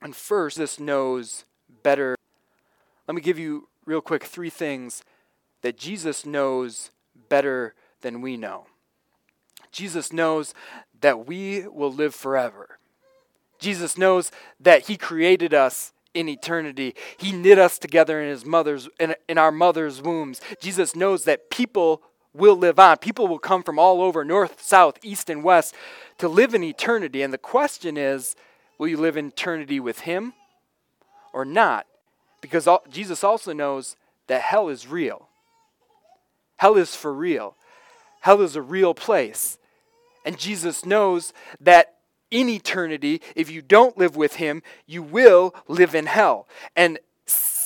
and 0.00 0.14
first 0.14 0.56
this 0.56 0.78
knows 0.78 1.44
better. 1.82 2.16
Let 3.06 3.14
me 3.14 3.20
give 3.20 3.38
you, 3.38 3.68
real 3.84 4.00
quick, 4.00 4.24
three 4.24 4.50
things 4.50 5.02
that 5.62 5.76
Jesus 5.76 6.24
knows 6.24 6.90
better 7.28 7.74
than 8.00 8.20
we 8.20 8.36
know. 8.36 8.66
Jesus 9.72 10.12
knows 10.12 10.54
that 11.00 11.26
we 11.26 11.66
will 11.68 11.92
live 11.92 12.14
forever. 12.14 12.78
Jesus 13.58 13.98
knows 13.98 14.30
that 14.60 14.86
He 14.86 14.96
created 14.96 15.52
us 15.52 15.92
in 16.14 16.28
eternity. 16.28 16.94
He 17.16 17.32
knit 17.32 17.58
us 17.58 17.78
together 17.78 18.20
in 18.20 18.28
His 18.28 18.44
mother's 18.44 18.88
in, 18.98 19.14
in 19.28 19.38
our 19.38 19.52
mother's 19.52 20.00
wombs. 20.00 20.40
Jesus 20.60 20.96
knows 20.96 21.24
that 21.24 21.50
people 21.50 22.02
will 22.34 22.56
live 22.56 22.78
on. 22.78 22.96
People 22.98 23.26
will 23.26 23.38
come 23.38 23.62
from 23.62 23.78
all 23.78 24.00
over, 24.00 24.24
north, 24.24 24.62
south, 24.62 24.98
east, 25.02 25.28
and 25.28 25.42
west, 25.42 25.74
to 26.18 26.28
live 26.28 26.54
in 26.54 26.62
eternity. 26.62 27.22
And 27.22 27.32
the 27.32 27.38
question 27.38 27.96
is, 27.96 28.36
will 28.78 28.88
you 28.88 28.96
live 28.96 29.16
in 29.16 29.28
eternity 29.28 29.80
with 29.80 30.00
Him 30.00 30.34
or 31.32 31.44
not? 31.44 31.86
Because 32.40 32.66
all, 32.66 32.82
Jesus 32.90 33.24
also 33.24 33.52
knows 33.52 33.96
that 34.28 34.42
hell 34.42 34.68
is 34.68 34.86
real. 34.86 35.28
Hell 36.56 36.76
is 36.76 36.94
for 36.94 37.12
real. 37.12 37.56
Hell 38.20 38.40
is 38.42 38.56
a 38.56 38.62
real 38.62 38.94
place. 38.94 39.57
And 40.28 40.38
Jesus 40.38 40.84
knows 40.84 41.32
that 41.58 41.94
in 42.30 42.50
eternity, 42.50 43.22
if 43.34 43.50
you 43.50 43.62
don't 43.62 43.96
live 43.96 44.14
with 44.14 44.34
him, 44.34 44.62
you 44.84 45.02
will 45.02 45.54
live 45.68 45.94
in 45.94 46.04
hell. 46.04 46.46
And 46.76 46.98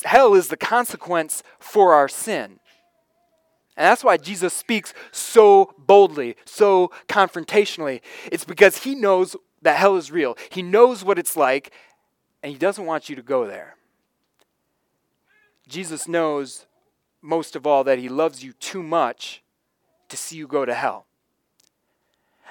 hell 0.05 0.35
is 0.35 0.46
the 0.46 0.57
consequence 0.57 1.42
for 1.59 1.92
our 1.92 2.07
sin. 2.07 2.61
And 3.77 3.85
that's 3.85 4.05
why 4.05 4.16
Jesus 4.16 4.55
speaks 4.55 4.94
so 5.11 5.75
boldly, 5.77 6.37
so 6.44 6.92
confrontationally. 7.09 8.01
It's 8.31 8.44
because 8.44 8.85
he 8.85 8.94
knows 8.94 9.35
that 9.62 9.77
hell 9.77 9.96
is 9.96 10.12
real. 10.12 10.38
He 10.51 10.62
knows 10.62 11.03
what 11.03 11.18
it's 11.18 11.37
like, 11.37 11.72
and 12.44 12.53
he 12.53 12.59
doesn't 12.61 12.87
want 12.87 13.09
you 13.09 13.16
to 13.16 13.22
go 13.22 13.44
there. 13.44 13.75
Jesus 15.66 16.07
knows, 16.07 16.66
most 17.22 17.57
of 17.57 17.66
all, 17.66 17.83
that 17.83 17.98
he 17.98 18.09
loves 18.09 18.44
you 18.44 18.53
too 18.53 18.85
much 18.85 19.42
to 20.11 20.16
see 20.16 20.37
you 20.37 20.46
go 20.46 20.64
to 20.64 20.75
hell. 20.75 21.07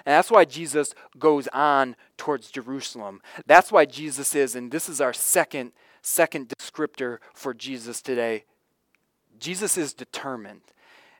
And 0.05 0.13
that's 0.13 0.31
why 0.31 0.45
Jesus 0.45 0.93
goes 1.19 1.47
on 1.49 1.95
towards 2.17 2.51
Jerusalem. 2.51 3.21
That's 3.45 3.71
why 3.71 3.85
Jesus 3.85 4.35
is, 4.35 4.55
and 4.55 4.71
this 4.71 4.89
is 4.89 5.01
our 5.01 5.13
second, 5.13 5.71
second 6.01 6.49
descriptor 6.49 7.17
for 7.33 7.53
Jesus 7.53 8.01
today. 8.01 8.45
Jesus 9.39 9.77
is 9.77 9.93
determined. 9.93 10.61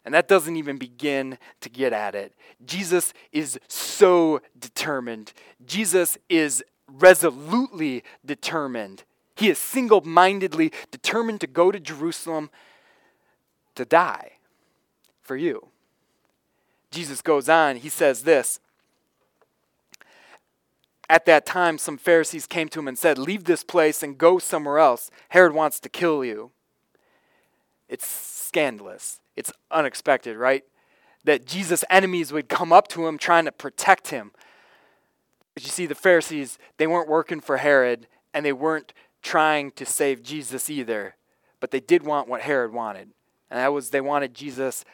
And 0.03 0.13
that 0.15 0.27
doesn't 0.27 0.55
even 0.55 0.77
begin 0.77 1.37
to 1.61 1.69
get 1.69 1.93
at 1.93 2.15
it. 2.15 2.33
Jesus 2.65 3.13
is 3.31 3.59
so 3.67 4.41
determined. 4.59 5.33
Jesus 5.65 6.17
is 6.27 6.63
resolutely 6.87 8.03
determined. 8.25 9.03
He 9.35 9.49
is 9.49 9.59
single 9.59 10.01
mindedly 10.01 10.71
determined 10.89 11.41
to 11.41 11.47
go 11.47 11.71
to 11.71 11.79
Jerusalem 11.79 12.49
to 13.75 13.85
die 13.85 14.33
for 15.21 15.35
you. 15.35 15.67
Jesus 16.89 17.21
goes 17.21 17.47
on, 17.47 17.77
he 17.77 17.89
says 17.89 18.23
this 18.23 18.59
at 21.11 21.25
that 21.25 21.45
time, 21.45 21.77
some 21.77 21.97
Pharisees 21.97 22.47
came 22.47 22.69
to 22.69 22.79
him 22.79 22.87
and 22.87 22.97
said, 22.97 23.17
Leave 23.17 23.43
this 23.43 23.65
place 23.65 24.01
and 24.01 24.17
go 24.17 24.39
somewhere 24.39 24.79
else. 24.79 25.11
Herod 25.29 25.53
wants 25.53 25.77
to 25.81 25.89
kill 25.89 26.23
you. 26.23 26.51
It's 27.89 28.07
scandalous. 28.07 29.19
It's 29.35 29.51
unexpected, 29.69 30.37
right? 30.37 30.63
That 31.25 31.45
Jesus' 31.45 31.83
enemies 31.89 32.31
would 32.31 32.47
come 32.47 32.71
up 32.71 32.87
to 32.89 33.07
him 33.07 33.17
trying 33.17 33.43
to 33.43 33.51
protect 33.51 34.07
him. 34.07 34.31
But 35.53 35.63
you 35.65 35.69
see, 35.69 35.85
the 35.85 35.95
Pharisees, 35.95 36.57
they 36.77 36.87
weren't 36.87 37.09
working 37.09 37.41
for 37.41 37.57
Herod 37.57 38.07
and 38.33 38.45
they 38.45 38.53
weren't 38.53 38.93
trying 39.21 39.71
to 39.71 39.85
save 39.85 40.23
Jesus 40.23 40.69
either. 40.69 41.15
But 41.59 41.71
they 41.71 41.81
did 41.81 42.03
want 42.03 42.29
what 42.29 42.41
Herod 42.41 42.71
wanted, 42.71 43.09
and 43.49 43.59
that 43.59 43.73
was 43.73 43.89
they 43.89 44.01
wanted 44.01 44.33
Jesus 44.33 44.85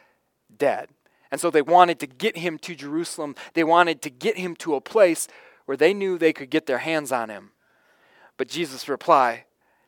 dead. 0.57 0.89
And 1.31 1.39
so 1.39 1.51
they 1.51 1.61
wanted 1.61 1.99
to 1.99 2.07
get 2.07 2.37
him 2.37 2.57
to 2.59 2.73
Jerusalem. 2.73 3.35
They 3.53 3.63
wanted 3.63 4.01
to 4.01 4.09
get 4.09 4.37
him 4.37 4.55
to 4.57 4.75
a 4.75 4.81
place 4.81 5.27
where 5.67 5.77
they 5.77 5.93
knew 5.93 6.17
they 6.17 6.33
could 6.33 6.49
get 6.49 6.65
their 6.65 6.79
hands 6.79 7.11
on 7.11 7.29
him. 7.29 7.51
But 8.37 8.47
Jesus' 8.47 8.87
reply, 8.87 9.45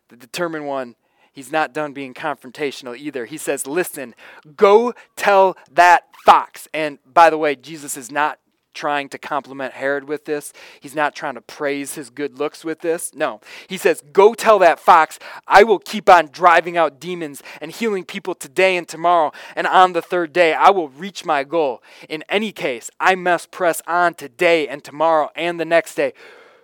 the 0.10 0.18
determined 0.18 0.68
one, 0.68 0.96
he's 1.32 1.52
not 1.52 1.74
done 1.74 1.94
being 1.94 2.13
confrontational 2.13 2.98
either. 2.98 3.26
He 3.26 3.38
says, 3.38 3.65
Listen, 3.65 4.13
go 4.56 4.94
tell 5.15 5.58
that 5.72 6.04
fox. 6.26 6.68
And 6.74 7.00
by 7.12 7.30
the 7.30 7.38
way, 7.38 7.56
Jesus 7.56 7.96
is 7.96 8.12
not 8.12 8.39
trying 8.80 9.10
to 9.10 9.18
compliment 9.18 9.74
Herod 9.74 10.06
with 10.06 10.24
this. 10.24 10.54
He's 10.80 10.96
not 10.96 11.13
trying 11.13 11.34
to 11.34 11.42
praise 11.42 11.96
his 11.96 12.10
good 12.10 12.39
looks 12.39 12.63
with 12.63 12.80
this. 12.80 13.13
No. 13.13 13.42
He 13.68 13.76
says, 13.76 14.02
Go 14.13 14.34
tell 14.34 14.58
that 14.60 14.80
fox, 14.80 15.20
I 15.46 15.63
will 15.63 15.80
keep 15.80 16.08
on 16.08 16.30
driving 16.32 16.78
out 16.78 16.98
demons 16.98 17.44
and 17.60 17.72
healing 17.72 18.06
people 18.06 18.36
today 18.36 18.78
and 18.78 18.88
tomorrow. 18.88 19.34
And 19.54 19.68
on 19.68 19.92
the 19.92 20.02
third 20.02 20.32
day, 20.32 20.54
I 20.54 20.70
will 20.70 20.88
reach 20.88 21.26
my 21.26 21.44
goal. 21.44 21.84
In 22.08 22.24
any 22.30 22.54
case, 22.54 22.89
I 23.02 23.15
must 23.15 23.52
press 23.52 23.82
on 23.86 24.13
today 24.13 24.70
and 24.70 24.82
tomorrow 24.82 25.30
and 25.36 25.60
the 25.60 25.65
next 25.65 25.96
day. 25.96 26.13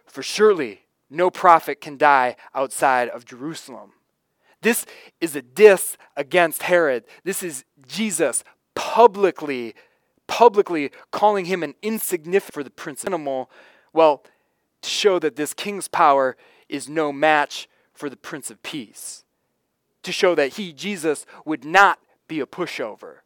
For 0.06 0.24
surely 0.24 0.84
no 1.10 1.30
prophet 1.30 1.82
can 1.82 1.98
die 1.98 2.38
outside 2.54 3.10
of 3.10 3.26
Jerusalem. 3.26 3.92
This 4.62 4.86
is 5.20 5.36
a 5.36 5.42
diss 5.42 5.98
against 6.16 6.64
Herod. 6.64 7.04
This 7.26 7.44
is 7.44 7.66
Jesus 7.88 8.46
publicly, 8.74 9.76
publicly 10.28 10.92
calling 11.12 11.46
him 11.46 11.64
an 11.64 11.76
insignificant 11.82 12.54
for 12.54 12.64
the 12.64 12.70
prince 12.70 13.06
animal. 13.06 13.50
Well, 13.94 14.24
to 14.82 14.90
show 14.90 15.20
that 15.20 15.36
this 15.36 15.54
king's 15.54 15.88
power 15.88 16.38
is 16.70 16.90
no 16.90 17.12
match 17.12 17.68
for 17.94 18.10
the 18.10 18.18
Prince 18.18 18.52
of 18.52 18.62
Peace. 18.62 19.24
To 20.04 20.12
show 20.12 20.36
that 20.36 20.54
he, 20.54 20.74
Jesus, 20.74 21.26
would 21.46 21.66
not 21.66 22.00
be 22.28 22.40
a 22.40 22.46
pushover. 22.46 23.18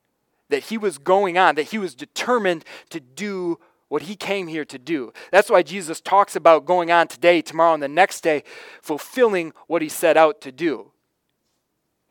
That 0.49 0.63
he 0.63 0.77
was 0.77 0.97
going 0.97 1.37
on, 1.37 1.55
that 1.55 1.69
he 1.69 1.77
was 1.77 1.95
determined 1.95 2.63
to 2.89 2.99
do 2.99 3.59
what 3.89 4.03
he 4.03 4.15
came 4.15 4.47
here 4.47 4.65
to 4.65 4.77
do. 4.77 5.11
That's 5.31 5.49
why 5.49 5.63
Jesus 5.63 5.99
talks 5.99 6.35
about 6.35 6.65
going 6.65 6.91
on 6.91 7.07
today, 7.07 7.41
tomorrow, 7.41 7.73
and 7.73 7.83
the 7.83 7.87
next 7.87 8.21
day, 8.21 8.43
fulfilling 8.81 9.51
what 9.67 9.81
he 9.81 9.89
set 9.89 10.15
out 10.15 10.41
to 10.41 10.51
do. 10.51 10.91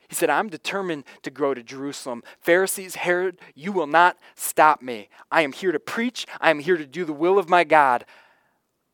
He 0.09 0.15
said, 0.15 0.31
I'm 0.31 0.49
determined 0.49 1.05
to 1.23 1.31
grow 1.31 1.53
to 1.53 1.63
Jerusalem. 1.63 2.23
Pharisees, 2.41 2.97
Herod, 2.97 3.39
you 3.55 3.73
will 3.73 3.87
not 3.87 4.17
stop 4.35 4.81
me. 4.81 5.09
I 5.31 5.43
am 5.43 5.53
here 5.53 5.71
to 5.71 5.79
preach. 5.79 6.27
I 6.41 6.51
am 6.51 6.61
here 6.61 6.79
to 6.79 6.87
do 6.87 7.05
the 7.05 7.13
will 7.13 7.39
of 7.39 7.49
my 7.49 7.65
God. 7.65 8.07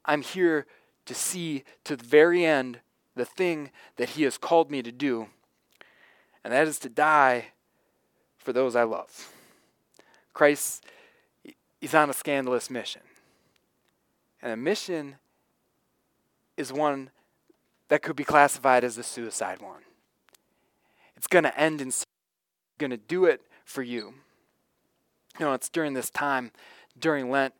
I'm 0.04 0.22
here 0.22 0.66
to 1.06 1.14
see 1.14 1.64
to 1.84 1.96
the 1.96 2.04
very 2.04 2.44
end 2.44 2.80
the 3.14 3.24
thing 3.24 3.70
that 3.96 4.10
He 4.10 4.24
has 4.24 4.36
called 4.36 4.70
me 4.70 4.82
to 4.82 4.90
do, 4.90 5.28
and 6.42 6.52
that 6.52 6.66
is 6.66 6.78
to 6.80 6.88
die 6.88 7.46
for 8.36 8.52
those 8.52 8.74
I 8.74 8.82
love. 8.82 9.32
Christ, 10.32 10.84
is 11.84 11.94
on 11.94 12.08
a 12.08 12.14
scandalous 12.14 12.70
mission. 12.70 13.02
And 14.40 14.52
a 14.52 14.56
mission 14.56 15.16
is 16.56 16.72
one 16.72 17.10
that 17.88 18.02
could 18.02 18.16
be 18.16 18.24
classified 18.24 18.84
as 18.84 18.96
a 18.96 19.02
suicide 19.02 19.60
one. 19.60 19.82
It's 21.16 21.26
going 21.26 21.44
to 21.44 21.58
end 21.58 21.80
in 21.80 21.92
going 22.78 22.90
to 22.90 22.96
do 22.96 23.24
it 23.24 23.40
for 23.64 23.82
you. 23.82 24.14
You 25.38 25.46
know, 25.46 25.52
it's 25.52 25.68
during 25.68 25.94
this 25.94 26.10
time, 26.10 26.52
during 26.98 27.30
Lent, 27.30 27.54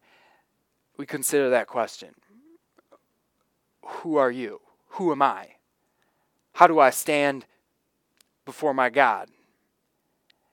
we 0.97 1.07
consider 1.07 1.51
that 1.51 1.67
question. 1.67 2.15
Who 3.85 4.17
are 4.17 4.31
you? 4.31 4.61
Who 4.91 5.13
am 5.13 5.23
I? 5.23 5.49
How 6.55 6.67
do 6.67 6.79
I 6.79 6.91
stand 6.91 7.47
before 8.45 8.75
my 8.75 8.91
God? 8.91 9.29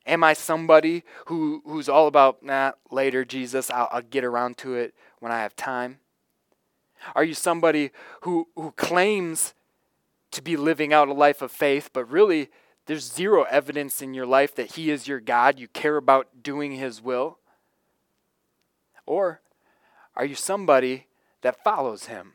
Am 0.07 0.23
I 0.23 0.33
somebody 0.33 1.03
who, 1.27 1.61
who's 1.63 1.87
all 1.87 2.07
about, 2.07 2.41
nah, 2.41 2.71
later, 2.89 3.23
Jesus, 3.23 3.69
I'll, 3.69 3.87
I'll 3.91 4.01
get 4.01 4.23
around 4.23 4.57
to 4.59 4.73
it 4.73 4.95
when 5.19 5.31
I 5.31 5.41
have 5.41 5.55
time? 5.55 5.99
Are 7.15 7.23
you 7.23 7.35
somebody 7.35 7.91
who, 8.21 8.47
who 8.55 8.71
claims 8.71 9.53
to 10.31 10.41
be 10.41 10.57
living 10.57 10.91
out 10.91 11.07
a 11.07 11.13
life 11.13 11.41
of 11.41 11.51
faith, 11.51 11.91
but 11.93 12.09
really 12.09 12.49
there's 12.85 13.11
zero 13.11 13.43
evidence 13.43 14.01
in 14.01 14.13
your 14.13 14.25
life 14.25 14.55
that 14.55 14.73
He 14.73 14.89
is 14.89 15.07
your 15.07 15.19
God. 15.19 15.59
You 15.59 15.67
care 15.67 15.97
about 15.97 16.43
doing 16.43 16.73
His 16.73 17.01
will. 17.01 17.37
Or 19.05 19.41
are 20.15 20.25
you 20.25 20.35
somebody 20.35 21.07
that 21.41 21.63
follows 21.63 22.05
Him? 22.05 22.33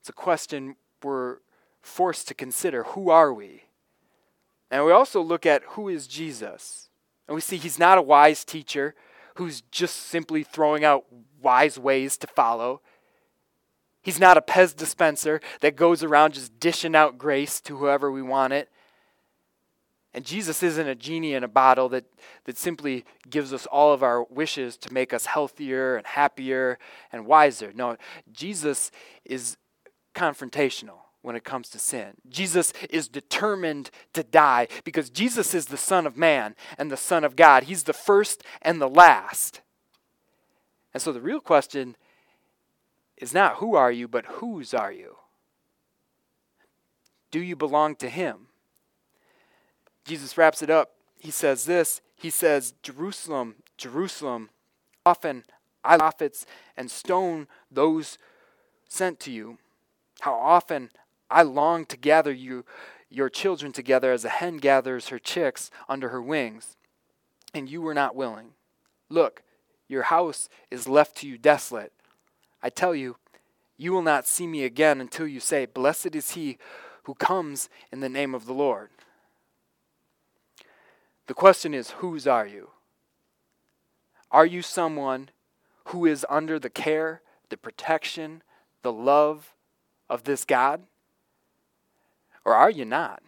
It's 0.00 0.08
a 0.08 0.12
question 0.12 0.76
we're 1.02 1.38
forced 1.82 2.28
to 2.28 2.34
consider. 2.34 2.84
Who 2.84 3.10
are 3.10 3.32
we? 3.32 3.64
And 4.70 4.84
we 4.84 4.92
also 4.92 5.20
look 5.20 5.46
at 5.46 5.62
who 5.70 5.88
is 5.88 6.06
Jesus. 6.06 6.88
And 7.26 7.34
we 7.34 7.40
see 7.40 7.56
He's 7.56 7.78
not 7.78 7.98
a 7.98 8.02
wise 8.02 8.44
teacher 8.44 8.94
who's 9.36 9.62
just 9.70 9.96
simply 9.96 10.42
throwing 10.42 10.84
out 10.84 11.06
wise 11.40 11.78
ways 11.78 12.16
to 12.18 12.26
follow. 12.26 12.82
He's 14.02 14.18
not 14.18 14.36
a 14.36 14.42
Pez 14.42 14.74
dispenser 14.74 15.40
that 15.60 15.76
goes 15.76 16.02
around 16.02 16.34
just 16.34 16.58
dishing 16.58 16.94
out 16.94 17.18
grace 17.18 17.60
to 17.62 17.76
whoever 17.76 18.10
we 18.10 18.22
want 18.22 18.52
it. 18.52 18.70
And 20.12 20.24
Jesus 20.24 20.62
isn't 20.62 20.88
a 20.88 20.94
genie 20.94 21.34
in 21.34 21.44
a 21.44 21.48
bottle 21.48 21.88
that, 21.90 22.04
that 22.44 22.58
simply 22.58 23.04
gives 23.28 23.52
us 23.52 23.66
all 23.66 23.92
of 23.92 24.02
our 24.02 24.24
wishes 24.24 24.76
to 24.78 24.92
make 24.92 25.12
us 25.12 25.26
healthier 25.26 25.96
and 25.96 26.06
happier 26.06 26.78
and 27.12 27.26
wiser. 27.26 27.72
No, 27.74 27.96
Jesus 28.32 28.90
is 29.24 29.56
confrontational 30.14 30.98
when 31.22 31.36
it 31.36 31.44
comes 31.44 31.68
to 31.68 31.78
sin. 31.78 32.14
Jesus 32.28 32.72
is 32.88 33.06
determined 33.06 33.90
to 34.14 34.24
die 34.24 34.66
because 34.84 35.10
Jesus 35.10 35.54
is 35.54 35.66
the 35.66 35.76
Son 35.76 36.06
of 36.06 36.16
Man 36.16 36.56
and 36.76 36.90
the 36.90 36.96
Son 36.96 37.22
of 37.22 37.36
God. 37.36 37.64
He's 37.64 37.84
the 37.84 37.92
first 37.92 38.42
and 38.62 38.80
the 38.80 38.88
last. 38.88 39.60
And 40.92 41.02
so 41.02 41.12
the 41.12 41.20
real 41.20 41.40
question 41.40 41.96
is 43.20 43.34
not 43.34 43.56
who 43.56 43.76
are 43.76 43.92
you, 43.92 44.08
but 44.08 44.26
whose 44.26 44.74
are 44.74 44.92
you? 44.92 45.16
Do 47.30 47.40
you 47.40 47.54
belong 47.54 47.94
to 47.96 48.08
Him? 48.08 48.48
Jesus 50.04 50.36
wraps 50.36 50.62
it 50.62 50.70
up. 50.70 50.92
He 51.18 51.30
says 51.30 51.64
this 51.66 52.00
He 52.16 52.30
says, 52.30 52.74
Jerusalem, 52.82 53.56
Jerusalem, 53.76 54.50
often 55.06 55.44
I 55.84 55.96
prophets 55.98 56.46
and 56.76 56.90
stone 56.90 57.46
those 57.70 58.18
sent 58.88 59.20
to 59.20 59.30
you. 59.30 59.58
How 60.20 60.34
often 60.34 60.90
I 61.30 61.42
long 61.42 61.84
to 61.86 61.96
gather 61.96 62.32
you, 62.32 62.64
your 63.08 63.28
children 63.28 63.72
together 63.72 64.12
as 64.12 64.24
a 64.24 64.28
hen 64.28 64.58
gathers 64.58 65.08
her 65.08 65.18
chicks 65.18 65.70
under 65.88 66.08
her 66.08 66.22
wings, 66.22 66.76
and 67.54 67.68
you 67.68 67.82
were 67.82 67.94
not 67.94 68.16
willing. 68.16 68.50
Look, 69.08 69.42
your 69.88 70.04
house 70.04 70.48
is 70.70 70.88
left 70.88 71.16
to 71.16 71.26
you 71.26 71.38
desolate. 71.38 71.92
I 72.62 72.70
tell 72.70 72.94
you, 72.94 73.16
you 73.76 73.92
will 73.92 74.02
not 74.02 74.26
see 74.26 74.46
me 74.46 74.64
again 74.64 75.00
until 75.00 75.26
you 75.26 75.40
say, 75.40 75.66
Blessed 75.66 76.14
is 76.14 76.32
he 76.32 76.58
who 77.04 77.14
comes 77.14 77.68
in 77.90 78.00
the 78.00 78.08
name 78.08 78.34
of 78.34 78.46
the 78.46 78.52
Lord. 78.52 78.90
The 81.26 81.34
question 81.34 81.72
is, 81.72 81.90
whose 81.92 82.26
are 82.26 82.46
you? 82.46 82.70
Are 84.30 84.46
you 84.46 84.62
someone 84.62 85.30
who 85.86 86.04
is 86.04 86.26
under 86.28 86.58
the 86.58 86.70
care, 86.70 87.22
the 87.48 87.56
protection, 87.56 88.42
the 88.82 88.92
love 88.92 89.54
of 90.08 90.24
this 90.24 90.44
God? 90.44 90.82
Or 92.44 92.54
are 92.54 92.70
you 92.70 92.84
not? 92.84 93.22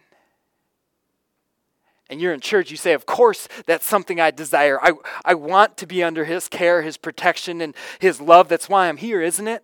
And 2.13 2.21
you're 2.21 2.31
in 2.31 2.41
church, 2.41 2.69
you 2.69 2.77
say, 2.77 2.93
Of 2.93 3.07
course, 3.07 3.47
that's 3.65 3.87
something 3.87 4.21
I 4.21 4.29
desire. 4.29 4.79
I, 4.79 4.91
I 5.25 5.33
want 5.33 5.77
to 5.77 5.87
be 5.87 6.03
under 6.03 6.25
His 6.25 6.47
care, 6.47 6.83
His 6.83 6.95
protection, 6.95 7.59
and 7.59 7.75
His 7.97 8.21
love. 8.21 8.49
That's 8.49 8.69
why 8.69 8.87
I'm 8.87 8.97
here, 8.97 9.19
isn't 9.19 9.47
it? 9.47 9.63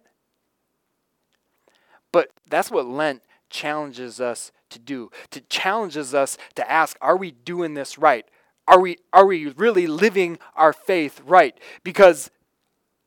But 2.12 2.32
that's 2.50 2.72
what 2.72 2.88
Lent 2.88 3.22
challenges 3.52 4.20
us 4.20 4.52
to 4.72 4.80
do. 4.80 5.12
To 5.30 5.42
challenges 5.42 6.16
us 6.16 6.40
to 6.56 6.70
ask, 6.70 6.98
are 7.02 7.16
we 7.16 7.30
doing 7.30 7.76
this 7.76 8.00
right? 8.00 8.26
Are 8.68 8.80
we 8.80 8.98
are 9.14 9.28
we 9.28 9.50
really 9.50 9.86
living 9.86 10.40
our 10.56 10.74
faith 10.74 11.22
right? 11.28 11.56
Because 11.84 12.32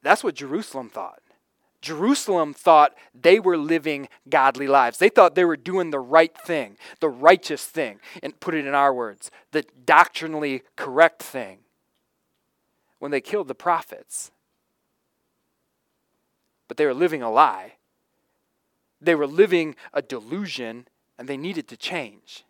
that's 0.04 0.22
what 0.22 0.36
Jerusalem 0.36 0.88
thought. 0.88 1.20
Jerusalem 1.82 2.54
thought 2.54 2.94
they 3.12 3.40
were 3.40 3.58
living 3.58 4.08
godly 4.28 4.68
lives. 4.68 4.98
They 4.98 5.08
thought 5.08 5.34
they 5.34 5.44
were 5.44 5.56
doing 5.56 5.90
the 5.90 5.98
right 5.98 6.34
thing, 6.46 6.78
the 7.00 7.08
righteous 7.08 7.66
thing, 7.66 7.98
and 8.22 8.38
put 8.38 8.54
it 8.54 8.66
in 8.66 8.74
our 8.74 8.94
words, 8.94 9.30
the 9.50 9.64
doctrinally 9.84 10.62
correct 10.76 11.22
thing. 11.22 11.58
When 13.00 13.10
they 13.10 13.20
killed 13.20 13.48
the 13.48 13.54
prophets. 13.54 14.30
But 16.68 16.76
they 16.76 16.86
were 16.86 16.94
living 16.94 17.20
a 17.20 17.30
lie. 17.30 17.74
They 19.00 19.16
were 19.16 19.26
living 19.26 19.74
a 19.92 20.00
delusion 20.00 20.86
and 21.18 21.28
they 21.28 21.36
needed 21.36 21.66
to 21.68 21.76
change. 21.76 22.44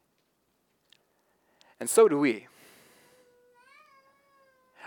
And 1.80 1.88
so 1.88 2.06
do 2.06 2.18
we. 2.18 2.48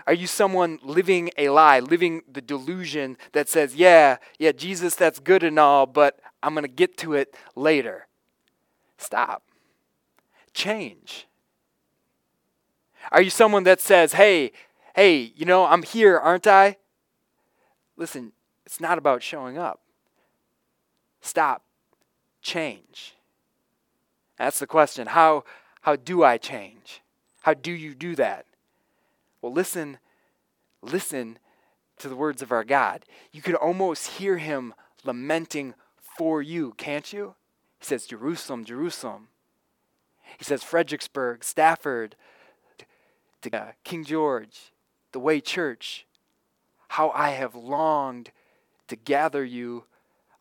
Are 0.06 0.14
you 0.14 0.26
someone 0.26 0.78
living 0.82 1.30
a 1.36 1.48
lie, 1.48 1.80
living 1.80 2.22
the 2.30 2.40
delusion 2.40 3.16
that 3.32 3.48
says, 3.48 3.74
yeah, 3.74 4.18
yeah, 4.38 4.52
Jesus, 4.52 4.94
that's 4.94 5.18
good 5.18 5.42
and 5.42 5.58
all, 5.58 5.86
but 5.86 6.20
I'm 6.42 6.54
going 6.54 6.62
to 6.62 6.68
get 6.68 6.96
to 6.98 7.14
it 7.14 7.34
later? 7.56 8.06
Stop. 8.98 9.42
Change. 10.54 11.26
Are 13.10 13.20
you 13.20 13.30
someone 13.30 13.64
that 13.64 13.80
says, 13.80 14.12
hey, 14.12 14.52
hey, 14.94 15.32
you 15.34 15.44
know, 15.44 15.66
I'm 15.66 15.82
here, 15.82 16.16
aren't 16.16 16.46
I? 16.46 16.76
Listen, 17.96 18.32
it's 18.64 18.80
not 18.80 18.98
about 18.98 19.22
showing 19.22 19.58
up. 19.58 19.80
Stop. 21.20 21.62
Change. 22.42 23.14
That's 24.38 24.60
the 24.60 24.66
question. 24.66 25.08
How, 25.08 25.44
how 25.82 25.96
do 25.96 26.22
I 26.22 26.38
change? 26.38 27.02
How 27.42 27.54
do 27.54 27.72
you 27.72 27.94
do 27.94 28.14
that? 28.16 28.46
Well, 29.46 29.54
listen 29.54 29.98
listen 30.82 31.38
to 31.98 32.08
the 32.08 32.16
words 32.16 32.42
of 32.42 32.50
our 32.50 32.64
God. 32.64 33.04
You 33.30 33.42
could 33.42 33.54
almost 33.54 34.08
hear 34.18 34.38
him 34.38 34.74
lamenting 35.04 35.74
for 36.18 36.42
you, 36.42 36.72
can't 36.76 37.12
you? 37.12 37.36
He 37.78 37.84
says, 37.84 38.06
Jerusalem, 38.06 38.64
Jerusalem. 38.64 39.28
He 40.36 40.42
says, 40.42 40.64
Fredericksburg, 40.64 41.44
Stafford, 41.44 42.16
uh, 43.52 43.66
King 43.84 44.02
George, 44.02 44.72
the 45.12 45.20
Way 45.20 45.40
Church, 45.40 46.08
how 46.88 47.10
I 47.10 47.30
have 47.30 47.54
longed 47.54 48.32
to 48.88 48.96
gather 48.96 49.44
you 49.44 49.84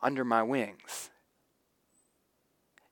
under 0.02 0.26
my 0.26 0.42
wings. 0.42 1.12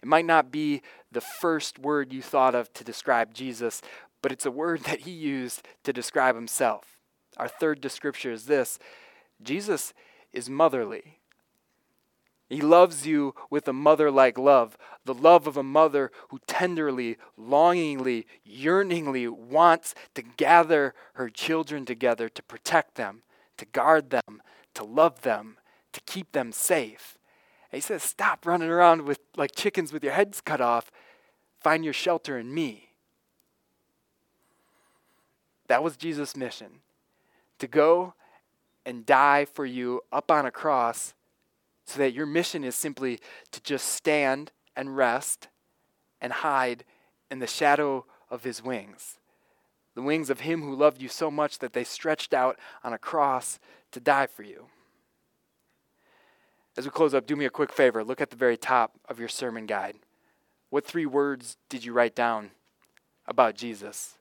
It 0.03 0.07
might 0.07 0.25
not 0.25 0.51
be 0.51 0.83
the 1.11 1.21
first 1.21 1.79
word 1.79 2.13
you 2.13 2.21
thought 2.21 2.53
of 2.53 2.71
to 2.73 2.83
describe 2.83 3.33
Jesus, 3.33 3.81
but 4.23 4.31
it's 4.31 4.47
a 4.47 4.51
word 4.51 4.81
that 4.85 5.01
he 5.01 5.11
used 5.11 5.67
to 5.83 5.93
describe 5.93 6.33
himself. 6.33 6.97
Our 7.37 7.47
third 7.47 7.79
description 7.79 8.31
is 8.31 8.45
this 8.45 8.79
Jesus 9.43 9.93
is 10.31 10.49
motherly. 10.49 11.19
He 12.49 12.61
loves 12.61 13.07
you 13.07 13.33
with 13.49 13.67
a 13.67 13.73
mother 13.73 14.11
like 14.11 14.37
love, 14.37 14.77
the 15.05 15.13
love 15.13 15.47
of 15.47 15.57
a 15.57 15.63
mother 15.63 16.11
who 16.29 16.39
tenderly, 16.45 17.17
longingly, 17.35 18.27
yearningly 18.43 19.27
wants 19.27 19.95
to 20.13 20.21
gather 20.21 20.93
her 21.13 21.29
children 21.29 21.83
together 21.85 22.29
to 22.29 22.43
protect 22.43 22.95
them, 22.95 23.23
to 23.57 23.65
guard 23.65 24.11
them, 24.11 24.41
to 24.75 24.83
love 24.83 25.21
them, 25.21 25.57
to 25.93 26.01
keep 26.01 26.31
them 26.31 26.51
safe. 26.51 27.17
And 27.71 27.77
he 27.77 27.81
says, 27.81 28.03
Stop 28.03 28.45
running 28.45 28.69
around 28.69 29.01
with 29.03 29.19
like 29.35 29.55
chickens 29.55 29.91
with 29.91 30.03
your 30.03 30.13
heads 30.13 30.39
cut 30.39 30.61
off. 30.61 30.91
Find 31.59 31.83
your 31.83 31.93
shelter 31.93 32.37
in 32.37 32.53
me. 32.53 32.92
That 35.73 35.81
was 35.81 35.97
Jesus' 35.97 36.37
mission 36.37 36.81
to 37.57 37.65
go 37.65 38.13
and 38.85 39.07
die 39.07 39.43
for 39.43 39.65
you 39.65 40.01
up 40.11 40.29
on 40.29 40.45
a 40.45 40.51
cross 40.51 41.15
so 41.87 41.97
that 41.97 42.13
your 42.13 42.27
mission 42.27 42.63
is 42.63 42.75
simply 42.75 43.19
to 43.49 43.59
just 43.63 43.87
stand 43.87 44.51
and 44.75 44.95
rest 44.95 45.47
and 46.21 46.31
hide 46.31 46.83
in 47.31 47.39
the 47.39 47.47
shadow 47.47 48.05
of 48.29 48.43
his 48.43 48.61
wings. 48.61 49.17
The 49.95 50.03
wings 50.03 50.29
of 50.29 50.41
him 50.41 50.61
who 50.61 50.75
loved 50.75 51.01
you 51.01 51.09
so 51.09 51.31
much 51.31 51.57
that 51.57 51.73
they 51.73 51.83
stretched 51.83 52.35
out 52.35 52.59
on 52.83 52.93
a 52.93 52.99
cross 52.99 53.57
to 53.93 53.99
die 53.99 54.27
for 54.27 54.43
you. 54.43 54.67
As 56.77 56.85
we 56.85 56.91
close 56.91 57.15
up, 57.15 57.25
do 57.25 57.35
me 57.35 57.45
a 57.45 57.49
quick 57.49 57.73
favor. 57.73 58.03
Look 58.03 58.21
at 58.21 58.29
the 58.29 58.35
very 58.35 58.57
top 58.57 58.99
of 59.09 59.19
your 59.19 59.27
sermon 59.27 59.65
guide. 59.65 59.95
What 60.69 60.85
three 60.85 61.07
words 61.07 61.57
did 61.67 61.83
you 61.83 61.93
write 61.93 62.13
down 62.13 62.51
about 63.25 63.55
Jesus? 63.55 64.19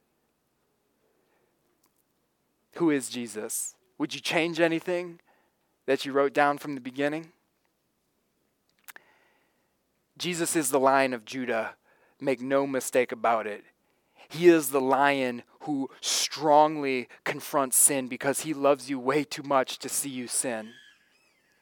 Who 2.83 2.91
is 2.91 3.09
Jesus? 3.09 3.77
Would 3.99 4.13
you 4.13 4.21
change 4.21 4.59
anything 4.59 5.21
that 5.87 6.05
you 6.05 6.11
wrote 6.11 6.33
down 6.33 6.59
from 6.59 6.75
the 6.75 6.81
beginning? 6.81 7.31
Jesus 10.19 10.57
is 10.57 10.71
the 10.71 10.81
lion 10.81 11.15
of 11.15 11.25
Judah. 11.25 11.77
Make 12.21 12.41
no 12.41 12.67
mistake 12.67 13.13
about 13.13 13.47
it. 13.47 13.63
He 14.29 14.49
is 14.49 14.71
the 14.71 14.81
lion 14.81 15.45
who 15.61 15.91
strongly 16.01 17.09
confronts 17.23 17.77
sin 17.77 18.09
because 18.09 18.41
he 18.41 18.53
loves 18.53 18.91
you 18.91 18.99
way 18.99 19.23
too 19.23 19.45
much 19.45 19.79
to 19.79 19.89
see 19.89 20.11
you 20.11 20.27
sin. 20.27 20.71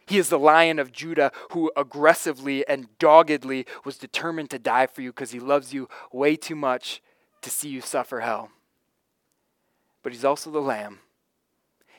He 0.06 0.16
is 0.16 0.30
the 0.30 0.38
lion 0.38 0.78
of 0.78 0.90
Judah 0.90 1.32
who 1.50 1.70
aggressively 1.76 2.66
and 2.66 2.86
doggedly 2.98 3.66
was 3.84 3.98
determined 3.98 4.48
to 4.52 4.58
die 4.58 4.86
for 4.86 5.02
you 5.02 5.10
because 5.10 5.32
he 5.32 5.38
loves 5.38 5.74
you 5.74 5.86
way 6.12 6.34
too 6.34 6.56
much 6.56 7.02
to 7.42 7.50
see 7.50 7.68
you 7.68 7.82
suffer 7.82 8.20
hell. 8.20 8.52
But 10.02 10.12
he's 10.12 10.24
also 10.24 10.50
the 10.50 10.62
lamb. 10.62 11.00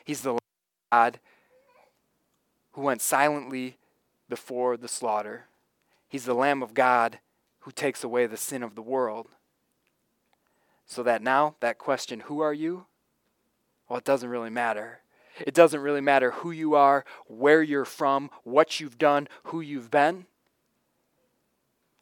He's 0.04 0.22
the 0.22 0.38
God 0.90 1.20
who 2.72 2.82
went 2.82 3.02
silently 3.02 3.76
before 4.28 4.76
the 4.76 4.88
slaughter. 4.88 5.46
He's 6.08 6.24
the 6.24 6.34
Lamb 6.34 6.62
of 6.62 6.74
God 6.74 7.18
who 7.60 7.70
takes 7.70 8.02
away 8.02 8.26
the 8.26 8.36
sin 8.36 8.62
of 8.62 8.74
the 8.74 8.82
world. 8.82 9.28
So 10.86 11.02
that 11.02 11.22
now, 11.22 11.56
that 11.60 11.78
question, 11.78 12.20
who 12.20 12.40
are 12.40 12.52
you? 12.52 12.86
Well, 13.88 13.98
it 13.98 14.04
doesn't 14.04 14.28
really 14.28 14.50
matter. 14.50 15.00
It 15.40 15.54
doesn't 15.54 15.80
really 15.80 16.00
matter 16.00 16.32
who 16.32 16.50
you 16.50 16.74
are, 16.74 17.04
where 17.26 17.62
you're 17.62 17.84
from, 17.84 18.30
what 18.42 18.80
you've 18.80 18.98
done, 18.98 19.28
who 19.44 19.60
you've 19.60 19.90
been. 19.90 20.26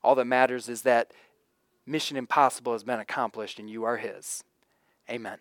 All 0.02 0.14
that 0.14 0.24
matters 0.24 0.68
is 0.68 0.82
that 0.82 1.12
Mission 1.86 2.16
Impossible 2.16 2.72
has 2.72 2.84
been 2.84 3.00
accomplished 3.00 3.58
and 3.58 3.68
you 3.68 3.84
are 3.84 3.98
His. 3.98 4.44
Amen. 5.08 5.38